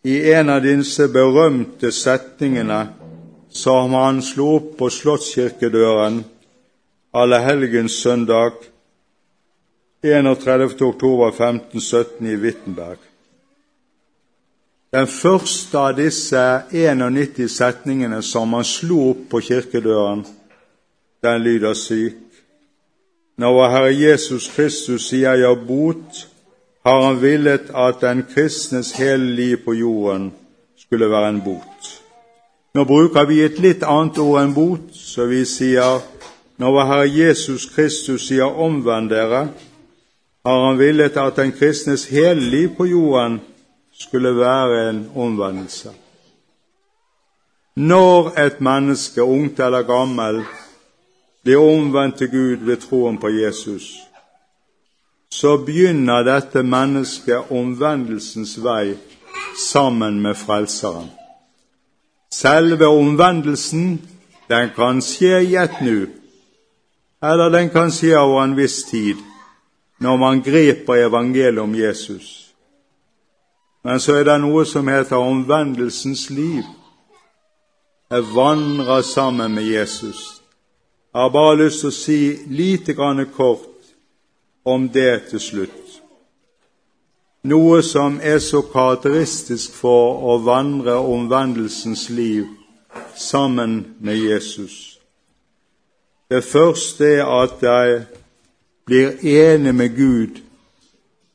i 0.05 0.19
en 0.35 0.51
av 0.53 0.59
disse 0.61 1.07
berømte 1.09 1.89
setningene 1.97 2.81
som 3.49 3.95
han 3.97 4.19
slo 4.21 4.51
opp 4.59 4.67
på 4.77 4.89
slottskirkedøren 4.93 6.19
allehelgenssøndag 7.23 8.59
31. 10.05 10.77
oktober 10.81 11.33
1517 11.33 12.27
i 12.27 12.35
Wittenberg. 12.43 12.99
Den 14.93 15.09
første 15.09 15.81
av 15.87 15.97
disse 15.97 16.45
91 16.69 17.49
setningene 17.49 18.21
som 18.21 18.53
han 18.53 18.69
slo 18.75 19.07
opp 19.15 19.25
på 19.33 19.41
kirkedøren, 19.49 20.21
den 21.23 21.41
lyder 21.41 21.73
syk. 21.73 22.17
Når 23.37 23.53
vår 23.53 23.69
Herre 23.69 23.93
Jesus 23.95 24.47
Kristus 24.55 25.07
sier 25.09 25.37
ja 25.39 25.53
bot, 25.67 26.27
har 26.85 27.01
han 27.01 27.21
villet 27.21 27.69
at 27.73 28.01
den 28.01 28.23
kristnes 28.33 28.91
hele 28.97 29.35
liv 29.35 29.57
på 29.65 29.73
jorden 29.73 30.31
skulle 30.77 31.09
være 31.09 31.29
en 31.29 31.41
bot. 31.41 31.91
Nå 32.73 32.85
bruker 32.85 33.25
vi 33.27 33.41
et 33.43 33.59
litt 33.59 33.83
annet 33.83 34.17
ord 34.21 34.41
enn 34.41 34.53
bot, 34.55 34.93
så 34.93 35.25
vi 35.29 35.43
sier 35.45 36.01
når 36.61 36.73
vår 36.75 36.89
Herre 36.89 37.09
Jesus 37.09 37.65
Kristus 37.75 38.27
sier 38.27 38.45
'omvend 38.45 39.09
dere', 39.09 39.49
har 40.45 40.65
han 40.67 40.79
villet 40.79 41.17
at 41.17 41.35
den 41.35 41.51
kristnes 41.51 42.05
hele 42.05 42.41
liv 42.41 42.69
på 42.77 42.85
jorden 42.85 43.41
skulle 43.93 44.37
være 44.37 44.89
en 44.89 45.11
omvendelse. 45.15 45.91
Når 47.75 48.39
et 48.39 48.61
menneske, 48.61 49.23
ungt 49.23 49.59
eller 49.59 49.81
gammel, 49.81 50.43
blir 51.43 51.57
omvendt 51.57 52.17
til 52.17 52.29
Gud 52.31 52.65
ved 52.65 52.77
troen 52.77 53.17
på 53.17 53.29
Jesus, 53.29 53.95
så 55.31 55.57
begynner 55.57 56.23
dette 56.23 56.63
mennesket 56.63 57.51
omvendelsens 57.51 58.57
vei 58.63 58.97
sammen 59.57 60.21
med 60.21 60.35
Frelseren. 60.35 61.09
Selve 62.31 62.87
omvendelsen 62.87 64.01
den 64.49 64.69
kan 64.75 65.01
skje 65.01 65.41
i 65.43 65.55
ett 65.55 65.81
nu, 65.81 66.07
eller 67.23 67.49
den 67.49 67.69
kan 67.69 67.91
skje 67.91 68.17
over 68.19 68.43
en 68.43 68.57
viss 68.57 68.83
tid, 68.83 69.15
når 69.99 70.17
man 70.17 70.41
griper 70.41 71.07
evangeliet 71.07 71.63
om 71.63 71.75
Jesus. 71.75 72.53
Men 73.83 73.99
så 73.99 74.19
er 74.19 74.23
det 74.23 74.37
noe 74.41 74.65
som 74.65 74.87
heter 74.87 75.17
omvendelsens 75.17 76.29
liv. 76.29 76.63
Jeg 78.11 78.23
vandrer 78.35 79.01
sammen 79.01 79.55
med 79.55 79.63
Jesus. 79.63 80.40
Jeg 81.13 81.21
har 81.21 81.29
bare 81.29 81.57
lyst 81.59 81.79
til 81.79 81.89
å 81.89 81.95
si 81.95 82.19
lite 82.47 82.93
grann 82.95 83.25
kort 83.35 83.89
om 84.63 84.87
det 84.89 85.27
til 85.31 85.41
slutt. 85.43 85.97
Noe 87.43 87.81
som 87.83 88.19
er 88.23 88.39
så 88.39 88.61
karakteristisk 88.61 89.73
for 89.75 90.21
å 90.31 90.37
vandre 90.45 90.95
omvendelsens 91.01 92.07
liv 92.13 92.45
sammen 93.17 93.95
med 93.99 94.21
Jesus. 94.21 94.99
Det 96.29 96.43
første 96.47 97.07
er 97.17 97.25
at 97.25 97.63
jeg 97.65 98.03
blir 98.85 99.17
enig 99.19 99.75
med 99.75 99.95
Gud 99.97 100.39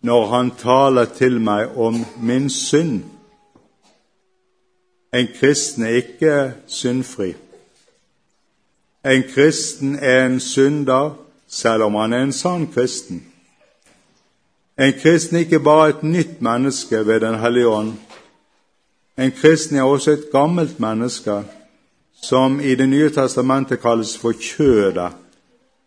når 0.01 0.27
Han 0.27 0.51
taler 0.51 1.05
til 1.05 1.41
meg 1.41 1.77
om 1.77 2.05
min 2.23 2.49
synd. 2.51 3.03
En 5.13 5.29
kristen 5.41 5.85
er 5.85 6.01
ikke 6.01 6.37
syndfri. 6.67 7.35
En 9.07 9.23
kristen 9.35 9.99
er 10.01 10.27
en 10.27 10.41
synder 10.41 11.15
selv 11.49 11.83
om 11.83 11.95
han 11.95 12.13
er 12.13 12.23
en 12.23 12.33
sann 12.33 12.67
kristen. 12.67 13.23
En 14.79 14.93
kristen 14.93 15.37
er 15.37 15.41
ikke 15.41 15.61
bare 15.61 15.89
et 15.89 16.03
nytt 16.03 16.43
menneske 16.43 17.07
ved 17.07 17.21
Den 17.21 17.39
hellige 17.39 17.69
ånd. 17.69 17.93
En 19.19 19.33
kristen 19.33 19.77
er 19.77 19.83
også 19.83 20.11
et 20.11 20.27
gammelt 20.33 20.81
menneske 20.81 21.45
som 22.23 22.61
i 22.61 22.75
Det 22.75 22.89
nye 22.89 23.11
testamentet 23.11 23.81
kalles 23.81 24.19
for 24.19 24.33
kjødet, 24.33 25.13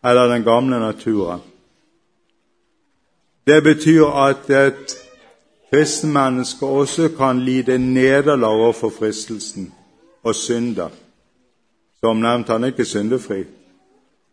eller 0.06 0.28
den 0.28 0.44
gamle 0.44 0.80
naturen. 0.80 1.40
Det 3.48 3.64
betyr 3.64 4.06
at 4.06 4.50
et 4.50 4.96
kristenmenneske 5.70 6.66
også 6.66 7.10
kan 7.18 7.40
lide 7.40 7.78
nederlag 7.78 8.50
overfor 8.50 8.90
fristelsen 8.90 9.74
og 10.24 10.36
synde. 10.36 10.90
Som 12.00 12.22
nevnt, 12.24 12.48
han 12.48 12.64
er 12.64 12.72
ikke 12.74 12.86
syndefri. 12.86 13.44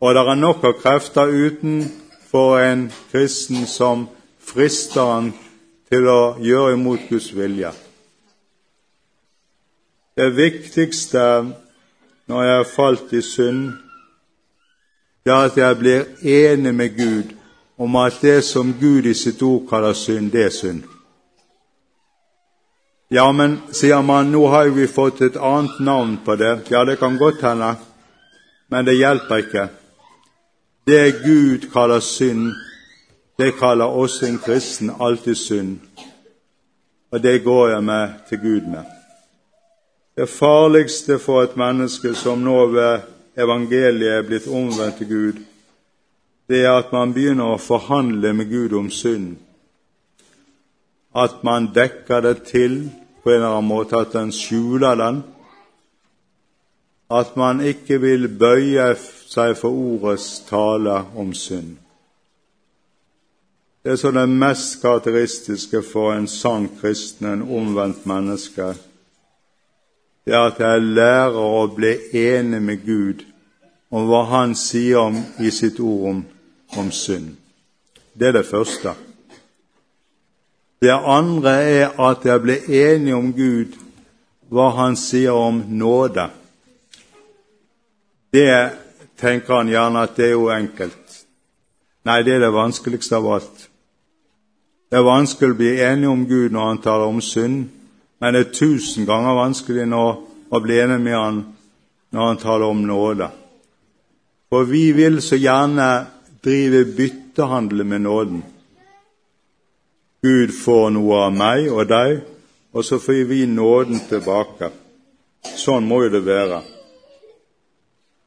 Og 0.00 0.14
det 0.14 0.22
er 0.22 0.38
nok 0.38 0.64
av 0.64 0.76
krefter 0.78 1.32
utenfor 1.32 2.58
en 2.60 2.86
kristen 3.10 3.66
som 3.66 4.06
frister 4.38 5.10
han 5.10 5.32
til 5.90 6.08
å 6.10 6.36
gjøre 6.42 6.76
imot 6.76 7.08
Guds 7.10 7.30
vilje. 7.34 7.72
Det 10.16 10.30
viktigste 10.36 11.22
når 12.26 12.42
jeg 12.42 12.56
har 12.56 12.70
falt 12.70 13.12
i 13.12 13.22
synd, 13.22 13.72
det 15.24 15.32
er 15.32 15.48
at 15.50 15.56
jeg 15.58 15.78
blir 15.78 16.04
enig 16.22 16.74
med 16.74 16.96
Gud 16.96 17.34
om 17.78 17.96
at 17.96 18.20
det 18.22 18.44
som 18.44 18.74
Gud 18.80 19.06
i 19.06 19.14
sitt 19.14 19.42
ord 19.42 19.66
kaller 19.68 19.92
synd, 19.92 20.30
det 20.32 20.44
er 20.44 20.54
synd. 20.54 20.84
Ja, 23.08 23.32
men, 23.32 23.60
sier 23.70 24.02
man, 24.02 24.32
nå 24.32 24.46
har 24.50 24.68
vi 24.74 24.86
fått 24.90 25.20
et 25.22 25.36
annet 25.36 25.78
navn 25.78 26.16
på 26.24 26.34
det. 26.36 26.58
Ja, 26.68 26.84
det 26.84 26.96
kan 26.96 27.18
godt 27.18 27.42
hende, 27.42 27.76
men 28.68 28.84
det 28.84 28.96
hjelper 28.98 29.44
ikke. 29.44 29.68
Det 30.86 31.22
Gud 31.22 31.68
kaller 31.72 32.02
synd, 32.02 32.50
det 33.38 33.52
kaller 33.60 33.94
også 33.94 34.26
en 34.26 34.38
kristen 34.42 34.90
alltid 34.90 35.38
synd. 35.38 35.78
Og 37.12 37.22
det 37.22 37.44
går 37.44 37.68
jeg 37.68 37.84
med 37.84 38.18
til 38.28 38.42
Gud 38.42 38.66
med. 38.74 38.84
Det 40.16 40.28
farligste 40.28 41.18
for 41.18 41.42
et 41.42 41.56
menneske 41.56 42.14
som 42.14 42.42
nå 42.42 42.66
ved 42.74 43.06
evangeliet 43.38 44.18
er 44.18 44.26
blitt 44.26 44.48
omvendt 44.48 44.98
til 44.98 45.08
Gud, 45.08 45.42
det 46.48 46.64
er 46.64 46.78
at 46.78 46.92
man 46.92 47.14
begynner 47.14 47.54
å 47.54 47.62
forhandle 47.62 48.32
med 48.32 48.50
Gud 48.50 48.74
om 48.78 48.90
synd. 48.90 49.36
At 51.16 51.42
man 51.44 51.70
dekker 51.74 52.20
det 52.20 52.42
til 52.50 52.90
på 53.22 53.30
en 53.30 53.38
eller 53.40 53.56
annen 53.56 53.70
måte, 53.70 53.96
at 53.96 54.14
en 54.14 54.32
skjuler 54.32 54.98
den. 55.00 55.22
At 57.10 57.36
man 57.36 57.62
ikke 57.64 58.00
vil 58.02 58.28
bøye 58.28 58.92
seg 59.00 59.56
for 59.56 59.72
ordets 59.72 60.42
tale 60.48 61.00
om 61.16 61.32
synd. 61.34 61.76
Det 63.82 63.94
er 63.94 64.00
så 64.02 64.10
det 64.10 64.26
mest 64.28 64.80
karakteristiske 64.82 65.82
for 65.86 66.12
en 66.12 66.26
sann 66.28 66.68
kristen, 66.80 67.28
en 67.30 67.42
omvendt 67.42 68.06
menneske, 68.06 68.74
det 70.26 70.34
er 70.34 70.48
at 70.48 70.58
jeg 70.58 70.82
lærer 70.82 71.36
å 71.38 71.68
bli 71.70 71.92
enig 72.18 72.58
med 72.58 72.80
Gud 72.82 73.20
om 73.94 74.08
hva 74.08 74.24
Han 74.26 74.56
sier 74.58 74.98
om, 74.98 75.20
i 75.38 75.52
sitt 75.54 75.78
ord 75.78 76.08
om, 76.10 76.22
om 76.82 76.88
synd. 76.90 77.36
Det 78.10 78.32
er 78.32 78.40
det 78.40 78.48
første. 78.48 78.96
Det 80.82 80.92
andre 80.92 81.54
er 81.64 82.00
at 82.00 82.24
jeg 82.24 82.42
blir 82.42 82.66
enig 82.68 83.14
om 83.16 83.32
Gud, 83.32 83.76
hva 84.52 84.70
Han 84.76 84.96
sier 84.96 85.32
om 85.32 85.62
nåde. 85.68 86.28
Det 88.32 88.70
tenker 89.16 89.54
han 89.54 89.68
gjerne 89.68 90.02
at 90.04 90.16
det 90.16 90.26
er 90.28 90.34
jo 90.36 90.50
enkelt. 90.52 91.22
Nei, 92.06 92.20
det 92.22 92.36
er 92.36 92.44
det 92.44 92.52
vanskeligste 92.54 93.16
av 93.16 93.26
alt. 93.38 93.64
Det 94.90 95.00
er 95.00 95.06
vanskelig 95.06 95.54
å 95.54 95.58
bli 95.58 95.72
enig 95.82 96.08
om 96.10 96.26
Gud 96.28 96.52
når 96.54 96.68
han 96.68 96.82
taler 96.84 97.10
om 97.10 97.22
synd, 97.24 97.64
men 98.20 98.34
det 98.34 98.42
er 98.44 98.52
tusen 98.54 99.08
ganger 99.08 99.34
vanskelig 99.34 99.86
nå 99.88 100.04
å 100.50 100.60
bli 100.62 100.78
enig 100.78 101.00
med 101.02 101.16
han 101.16 101.40
når 102.14 102.28
han 102.28 102.38
taler 102.40 102.70
om 102.70 102.84
nåde. 102.86 103.30
For 104.48 104.68
vi 104.68 104.92
vil 104.94 105.18
så 105.24 105.40
gjerne 105.40 105.88
drive 106.44 106.84
byttehandel 106.96 107.82
med 107.84 108.04
nåden. 108.04 108.44
Gud 110.22 110.52
får 110.64 110.90
noe 110.96 111.26
av 111.26 111.36
meg 111.36 111.68
og 111.72 111.86
deg, 111.90 112.20
og 112.72 112.84
så 112.84 112.98
får 112.98 113.24
vi 113.28 113.44
nåden 113.46 114.00
tilbake. 114.08 114.70
Sånn 115.56 115.86
må 115.86 116.02
jo 116.04 116.12
det 116.16 116.24
være. 116.26 116.62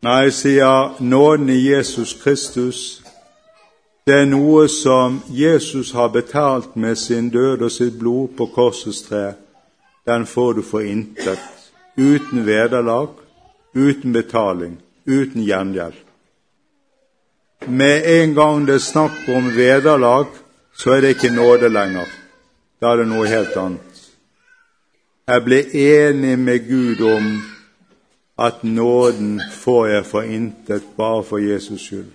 Nei, 0.06 0.20
jeg 0.30 0.36
sier 0.38 1.02
nåden 1.04 1.50
i 1.52 1.60
Jesus 1.60 2.14
Kristus, 2.22 3.02
det 4.08 4.16
er 4.24 4.30
noe 4.30 4.64
som 4.72 5.20
Jesus 5.30 5.92
har 5.94 6.10
betalt 6.10 6.76
med 6.76 6.98
sin 6.98 7.28
død 7.30 7.62
og 7.68 7.72
sitt 7.72 8.00
blod 8.00 8.32
på 8.38 8.48
korsets 8.56 9.04
tre. 9.06 9.34
Den 10.08 10.26
får 10.26 10.54
du 10.54 10.62
for 10.66 10.82
intet, 10.82 11.42
uten 11.98 12.46
vederlag, 12.48 13.12
uten 13.76 14.16
betaling, 14.16 14.80
uten 15.06 15.44
gjengjeld. 15.46 16.00
Med 17.68 18.08
en 18.08 18.34
gang 18.34 18.66
det 18.66 18.80
er 18.80 18.88
snakk 18.88 19.28
om 19.36 19.52
vederlag, 19.54 20.32
så 20.80 20.92
er 20.92 21.02
det 21.02 21.08
ikke 21.08 21.36
nåde 21.36 21.70
lenger. 21.70 22.06
Da 22.82 22.88
er 22.88 23.02
det 23.02 23.08
noe 23.08 23.28
helt 23.28 23.56
annet. 23.60 24.04
Jeg 25.28 25.44
ble 25.44 25.58
enig 25.76 26.38
med 26.40 26.68
Gud 26.70 27.02
om 27.04 27.26
at 28.40 28.64
nåden 28.64 29.42
får 29.52 29.88
jeg 29.88 30.06
for 30.06 30.22
intet 30.22 30.84
bare 30.98 31.24
for 31.24 31.38
Jesus 31.38 31.82
skyld. 31.82 32.14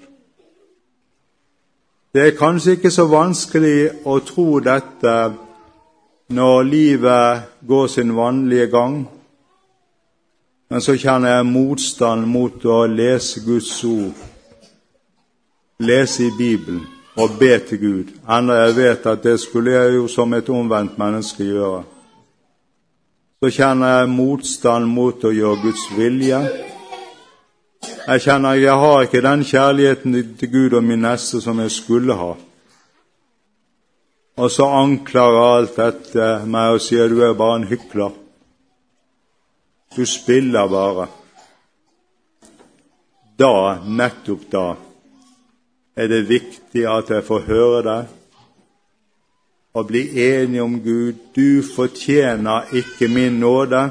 Det 2.14 2.22
er 2.22 2.38
kanskje 2.38 2.78
ikke 2.78 2.90
så 2.90 3.04
vanskelig 3.10 3.90
å 4.06 4.16
tro 4.24 4.60
dette 4.64 5.14
når 6.32 6.62
livet 6.62 7.44
går 7.68 7.86
sin 7.86 8.16
vanlige 8.16 8.70
gang, 8.72 8.96
men 10.70 10.80
så 10.80 10.96
kjenner 10.96 11.36
jeg 11.36 11.52
motstand 11.52 12.26
mot 12.26 12.64
å 12.64 12.80
lese 12.86 13.44
Guds 13.44 13.76
ord, 13.84 14.24
lese 15.84 16.30
i 16.30 16.32
Bibelen 16.38 16.93
og 17.16 17.38
be 17.38 17.58
til 17.68 17.80
Gud, 17.80 18.12
enda 18.26 18.60
jeg 18.64 18.76
vet 18.76 19.06
at 19.06 19.22
det 19.22 19.38
skulle 19.40 19.72
jeg 19.72 19.94
jo 19.94 20.06
som 20.08 20.34
et 20.34 20.48
omvendt 20.48 20.98
menneske 20.98 21.44
gjøre. 21.44 21.82
Så 23.42 23.50
kjenner 23.54 23.98
jeg 23.98 24.14
motstand 24.14 24.88
mot 24.90 25.24
å 25.24 25.30
gjøre 25.34 25.62
Guds 25.62 25.84
vilje, 25.96 26.40
jeg 28.04 28.20
kjenner 28.20 28.58
jeg 28.60 28.76
har 28.80 29.02
ikke 29.06 29.22
den 29.24 29.44
kjærligheten 29.48 30.16
til 30.36 30.50
Gud 30.52 30.74
og 30.76 30.84
min 30.84 31.00
neste 31.04 31.40
som 31.40 31.60
jeg 31.60 31.72
skulle 31.72 32.16
ha. 32.18 32.34
Og 34.36 34.50
så 34.50 34.66
anklager 34.66 35.40
alt 35.40 35.76
dette 35.78 36.28
meg 36.50 36.74
og 36.74 36.82
sier 36.84 37.08
du 37.08 37.22
er 37.24 37.36
bare 37.38 37.60
en 37.60 37.68
hykler. 37.70 38.12
Du 39.96 40.04
spiller 40.06 40.68
bare. 40.68 41.06
da, 43.38 43.78
nettopp 43.82 44.42
da, 44.50 44.76
er 45.96 46.08
det 46.08 46.28
viktig 46.28 46.86
at 46.90 47.10
jeg 47.10 47.24
får 47.24 47.40
høre 47.48 47.82
det 47.86 48.02
og 49.74 49.86
bli 49.86 50.02
enig 50.22 50.62
om 50.62 50.78
Gud. 50.82 51.14
Du 51.34 51.62
fortjener 51.76 52.70
ikke 52.72 53.08
min 53.08 53.40
nåde, 53.40 53.90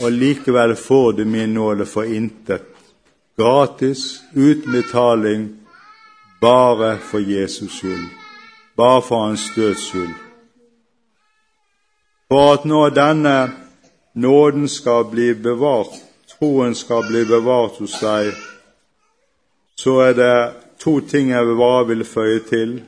og 0.00 0.12
likevel 0.12 0.76
får 0.76 1.12
du 1.12 1.24
min 1.24 1.54
nåde 1.54 1.86
for 1.86 2.02
intet. 2.02 2.62
Gratis, 3.36 4.20
uten 4.34 4.72
betaling, 4.72 5.48
bare 6.40 6.98
for 6.98 7.18
Jesus 7.18 7.72
skyld. 7.72 8.06
Bare 8.76 9.02
for 9.02 9.26
hans 9.26 9.50
døds 9.56 9.88
skyld. 9.88 10.14
For 12.28 12.52
at 12.52 12.64
når 12.64 12.90
denne 12.90 13.52
nåden 14.14 14.68
skal 14.68 15.04
bli 15.10 15.34
bevart, 15.34 15.94
troen 16.28 16.74
skal 16.74 17.04
bli 17.08 17.24
bevart 17.24 17.78
hos 17.78 17.98
deg, 18.00 18.32
så 19.76 19.98
er 20.00 20.12
det 20.12 20.65
to 20.78 21.00
ting 21.00 21.30
jeg 21.30 21.56
bare 21.58 21.86
vil 21.86 22.04
føye 22.04 22.40
til. 22.48 22.82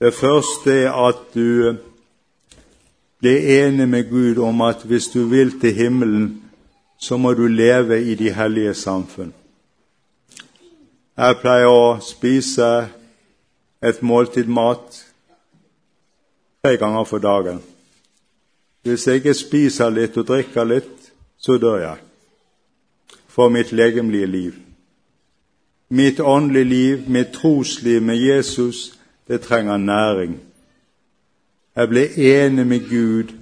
Det 0.00 0.14
første 0.14 0.72
er 0.72 0.92
at 1.08 1.22
du 1.34 1.76
blir 3.20 3.64
enig 3.64 3.88
med 3.88 4.10
Gud 4.10 4.42
om 4.44 4.60
at 4.60 4.84
hvis 4.84 5.08
du 5.08 5.24
vil 5.28 5.60
til 5.60 5.74
himmelen, 5.74 6.42
så 6.98 7.16
må 7.16 7.32
du 7.32 7.46
leve 7.46 8.02
i 8.02 8.14
de 8.14 8.32
hellige 8.32 8.74
samfunn. 8.74 9.32
Jeg 11.16 11.36
pleier 11.40 11.72
å 11.72 11.96
spise 12.04 12.88
et 13.80 14.02
måltid 14.02 14.48
mat 14.52 15.00
tre 16.64 16.76
ganger 16.76 17.04
for 17.04 17.18
dagen. 17.18 17.62
Hvis 18.84 19.06
jeg 19.06 19.22
ikke 19.22 19.34
spiser 19.34 19.90
litt 19.90 20.16
og 20.16 20.28
drikker 20.28 20.68
litt, 20.68 21.08
så 21.38 21.56
dør 21.58 21.78
jeg 21.80 22.02
for 23.36 23.48
mitt 23.52 23.72
legemlige 23.72 24.26
liv. 24.26 24.65
Mitt 25.88 26.20
åndelige 26.20 26.64
liv, 26.64 27.08
mitt 27.08 27.32
trosliv 27.32 28.02
med 28.02 28.16
Jesus, 28.16 28.98
det 29.28 29.40
trenger 29.40 29.76
næring. 29.76 30.40
Jeg 31.76 31.88
ble 31.88 32.08
enig 32.16 32.66
med 32.66 32.88
Gud 32.90 33.34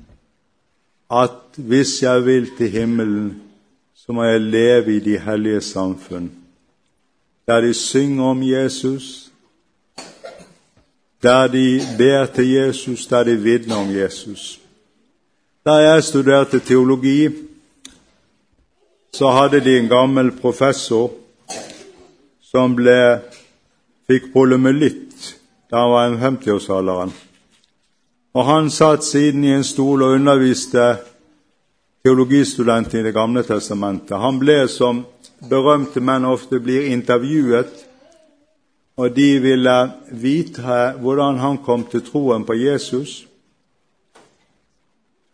at 1.11 1.57
hvis 1.57 2.03
jeg 2.03 2.25
vil 2.27 2.51
til 2.57 2.71
himmelen, 2.71 3.43
så 3.95 4.13
må 4.13 4.25
jeg 4.25 4.41
leve 4.41 4.97
i 4.97 5.01
de 5.01 5.19
hellige 5.19 5.61
samfunn, 5.61 6.33
der 7.47 7.61
de 7.61 7.75
synger 7.75 8.25
om 8.25 8.43
Jesus, 8.43 9.33
der 11.23 11.47
de 11.47 11.81
ber 11.99 12.27
til 12.27 12.51
Jesus, 12.51 13.07
der 13.07 13.25
de 13.25 13.37
vitner 13.37 13.77
om 13.77 13.97
Jesus. 13.97 14.61
Da 15.67 15.73
jeg 15.73 16.05
studerte 16.05 16.59
teologi, 16.59 17.29
så 19.13 19.31
hadde 19.31 19.61
de 19.65 19.79
en 19.79 19.89
gammel 19.89 20.31
professor 20.31 21.13
som 22.55 22.77
ble, 22.79 23.19
fikk 24.07 24.29
polymylitt 24.31 25.33
da 25.73 25.81
han 25.81 25.91
var 25.91 26.13
i 26.13 26.19
50-årsalderen. 26.21 27.11
Og 28.35 28.45
Han 28.45 28.71
satt 28.71 29.05
siden 29.05 29.45
i 29.45 29.51
en 29.55 29.65
stol 29.67 30.03
og 30.03 30.15
underviste 30.15 30.85
teologistudenter 32.05 33.01
i 33.01 33.03
Det 33.03 33.15
gamle 33.15 33.43
testamentet. 33.43 34.19
Han 34.19 34.39
ble, 34.39 34.69
som 34.69 35.05
berømte 35.49 36.01
menn 36.01 36.25
ofte 36.25 36.61
blir, 36.61 36.93
intervjuet, 36.93 37.73
og 38.97 39.11
de 39.17 39.39
ville 39.43 39.77
vite 40.11 40.79
hvordan 41.01 41.39
han 41.43 41.59
kom 41.59 41.83
til 41.91 42.05
troen 42.07 42.45
på 42.45 42.55
Jesus. 42.55 43.25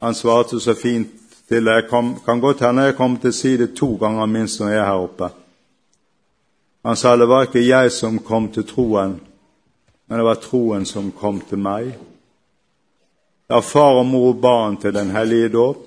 Han 0.00 0.14
svarte 0.14 0.60
så 0.60 0.74
fint 0.74 1.12
til 1.48 1.64
det. 1.64 1.84
Kan 1.90 2.40
godt 2.40 2.64
hende 2.64 2.88
jeg 2.88 2.96
kommer 2.96 3.20
til 3.20 3.28
å 3.28 3.40
si 3.42 3.56
det 3.60 3.74
to 3.76 3.92
ganger 4.00 4.26
minst 4.26 4.60
når 4.60 4.72
jeg 4.72 4.80
er 4.80 4.88
her 4.88 5.04
oppe. 5.04 5.30
Han 6.82 6.96
sa 6.96 7.16
det 7.16 7.26
var 7.26 7.48
ikke 7.48 7.66
jeg 7.66 7.92
som 7.92 8.18
kom 8.24 8.48
til 8.52 8.64
troen, 8.64 9.18
men 10.08 10.18
det 10.18 10.24
var 10.24 10.40
troen 10.40 10.86
som 10.88 11.10
kom 11.12 11.40
til 11.44 11.60
meg. 11.60 11.92
Da 13.50 13.60
far 13.60 13.98
og 14.00 14.06
mor 14.06 14.32
ba 14.40 14.54
han 14.64 14.78
til 14.80 14.94
den 14.94 15.10
hellige 15.10 15.52
dåp, 15.52 15.86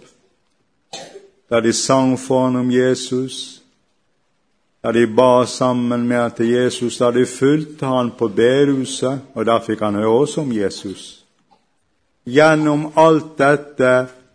da 1.50 1.62
de 1.62 1.74
sang 1.74 2.18
for 2.20 2.46
ham 2.46 2.56
om 2.62 2.72
Jesus, 2.72 3.62
da 4.84 4.92
de 4.92 5.08
ba 5.08 5.46
sammen 5.46 6.08
med 6.08 6.18
han 6.18 6.32
til 6.32 6.50
Jesus, 6.50 6.98
da 6.98 7.12
de 7.12 7.26
fulgte 7.26 7.86
han 7.86 8.12
på 8.12 8.28
bedehuset, 8.28 9.20
og 9.34 9.46
da 9.46 9.58
fikk 9.64 9.82
han 9.82 9.96
høre 9.96 10.20
også 10.26 10.42
om 10.42 10.52
Jesus. 10.54 11.24
Gjennom 12.26 12.92
alt 12.96 13.34
dette 13.40 13.94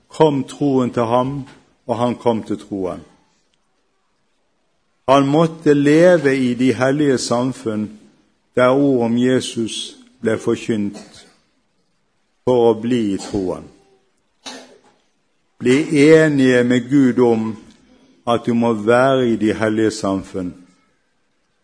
kom 0.08 0.42
troen 0.48 0.90
til 0.90 1.06
ham, 1.08 1.44
og 1.86 1.96
han 1.96 2.16
kom 2.16 2.42
til 2.42 2.58
troen. 2.60 3.04
Han 5.08 5.26
måtte 5.26 5.74
leve 5.74 6.36
i 6.36 6.54
de 6.54 6.72
hellige 6.72 7.18
samfunn 7.18 7.88
der 8.54 8.68
ord 8.68 9.04
om 9.04 9.18
Jesus 9.18 9.96
ble 10.20 10.34
forkynt, 10.36 10.98
for 12.44 12.72
å 12.72 12.74
bli 12.76 13.14
i 13.14 13.20
troen. 13.22 13.64
Bli 15.58 15.76
enige 16.10 16.60
med 16.64 16.90
Gud 16.90 17.22
om 17.24 17.46
at 18.28 18.44
du 18.44 18.52
må 18.54 18.72
være 18.72 19.30
i 19.30 19.36
de 19.40 19.54
hellige 19.56 19.94
samfunn. 19.96 20.52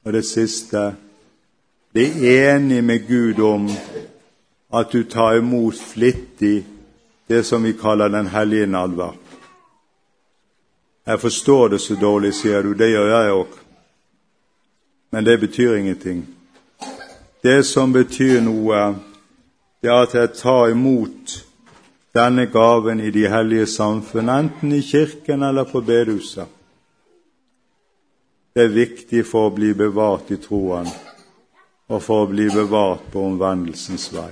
Og 0.05 0.13
det 0.13 0.25
siste 0.25 0.95
bli 1.93 2.07
enig 2.39 2.81
med 2.85 3.05
Gud 3.09 3.43
om 3.45 3.69
at 4.73 4.89
du 4.93 5.05
tar 5.05 5.37
imot 5.43 5.77
flittig 5.77 6.65
det 7.29 7.45
som 7.45 7.63
vi 7.63 7.73
kaller 7.73 8.09
Den 8.09 8.27
hellige 8.27 8.67
nadvær. 8.67 9.24
Jeg 11.07 11.21
forstår 11.21 11.69
det 11.69 11.79
så 11.79 11.95
dårlig, 11.95 12.35
sier 12.35 12.63
du. 12.63 12.73
Det 12.75 12.89
gjør 12.89 13.11
jeg 13.13 13.33
òg. 13.33 13.59
Men 15.13 15.25
det 15.25 15.41
betyr 15.41 15.77
ingenting. 15.77 16.25
Det 17.43 17.67
som 17.67 17.93
betyr 17.93 18.41
noe, 18.41 18.95
det 19.83 19.91
er 19.93 20.07
at 20.07 20.15
jeg 20.17 20.33
tar 20.39 20.71
imot 20.73 21.35
denne 22.17 22.47
gaven 22.47 23.01
i 23.05 23.11
de 23.11 23.27
hellige 23.29 23.67
samfunn, 23.67 24.29
enten 24.29 24.73
i 24.73 24.81
kirken 24.81 25.43
eller 25.43 25.65
på 25.69 25.81
bedehuset. 25.81 26.49
Det 28.55 28.65
er 28.65 28.73
viktig 28.73 29.27
for 29.27 29.51
å 29.51 29.55
bli 29.55 29.75
bevart 29.75 30.31
i 30.31 30.39
troen 30.41 30.89
og 31.91 32.01
for 32.01 32.25
å 32.25 32.31
bli 32.31 32.47
bevart 32.49 33.11
på 33.13 33.27
omvendelsens 33.27 34.09
vei. 34.15 34.31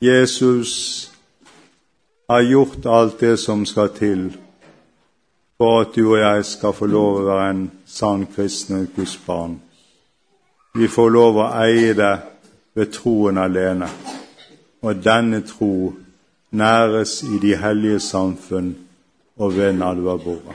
Jesus 0.00 1.09
har 2.30 2.40
gjort 2.40 2.86
alt 2.86 3.20
det 3.20 3.36
som 3.36 3.66
skal 3.66 3.88
til 3.88 4.28
for 5.58 5.80
at 5.80 5.96
du 5.96 6.04
og 6.12 6.20
jeg 6.20 6.44
skal 6.46 6.74
få 6.78 6.86
lov 6.86 7.16
å 7.18 7.24
være 7.26 7.46
en 7.50 7.64
sann 7.90 8.22
kristen 8.30 8.84
Guds 8.94 9.16
barn. 9.26 9.56
Vi 10.78 10.86
får 10.88 11.10
lov 11.10 11.40
å 11.42 11.48
eie 11.64 11.90
det 11.98 12.12
ved 12.78 12.92
troen 12.94 13.40
alene, 13.42 13.88
og 14.86 15.02
denne 15.02 15.40
tro 15.48 15.90
næres 16.54 17.16
i 17.26 17.40
de 17.42 17.50
hellige 17.58 17.98
samfunn 18.06 18.70
og 19.36 19.56
ved 19.58 19.74
nadverbordet. 19.82 20.54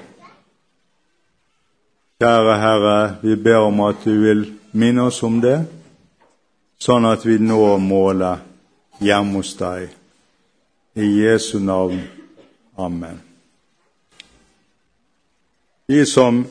Kjære 2.23 2.55
Herre, 2.63 2.97
vi 3.19 3.35
ber 3.35 3.67
om 3.67 3.83
at 3.89 4.07
du 4.07 4.15
vil 4.23 4.47
minne 4.71 5.09
oss 5.11 5.19
om 5.27 5.43
det, 5.43 5.59
sånn 6.79 7.11
at 7.11 7.27
vi 7.27 7.35
når 7.35 7.77
målet 7.83 9.03
hjemme 9.03 9.41
hos 9.43 9.53
deg. 9.59 9.91
I 10.97 11.21
Jesu 11.21 11.59
navn. 11.59 12.01
Amen. 12.75 13.21
De 15.87 16.05
som 16.05 16.45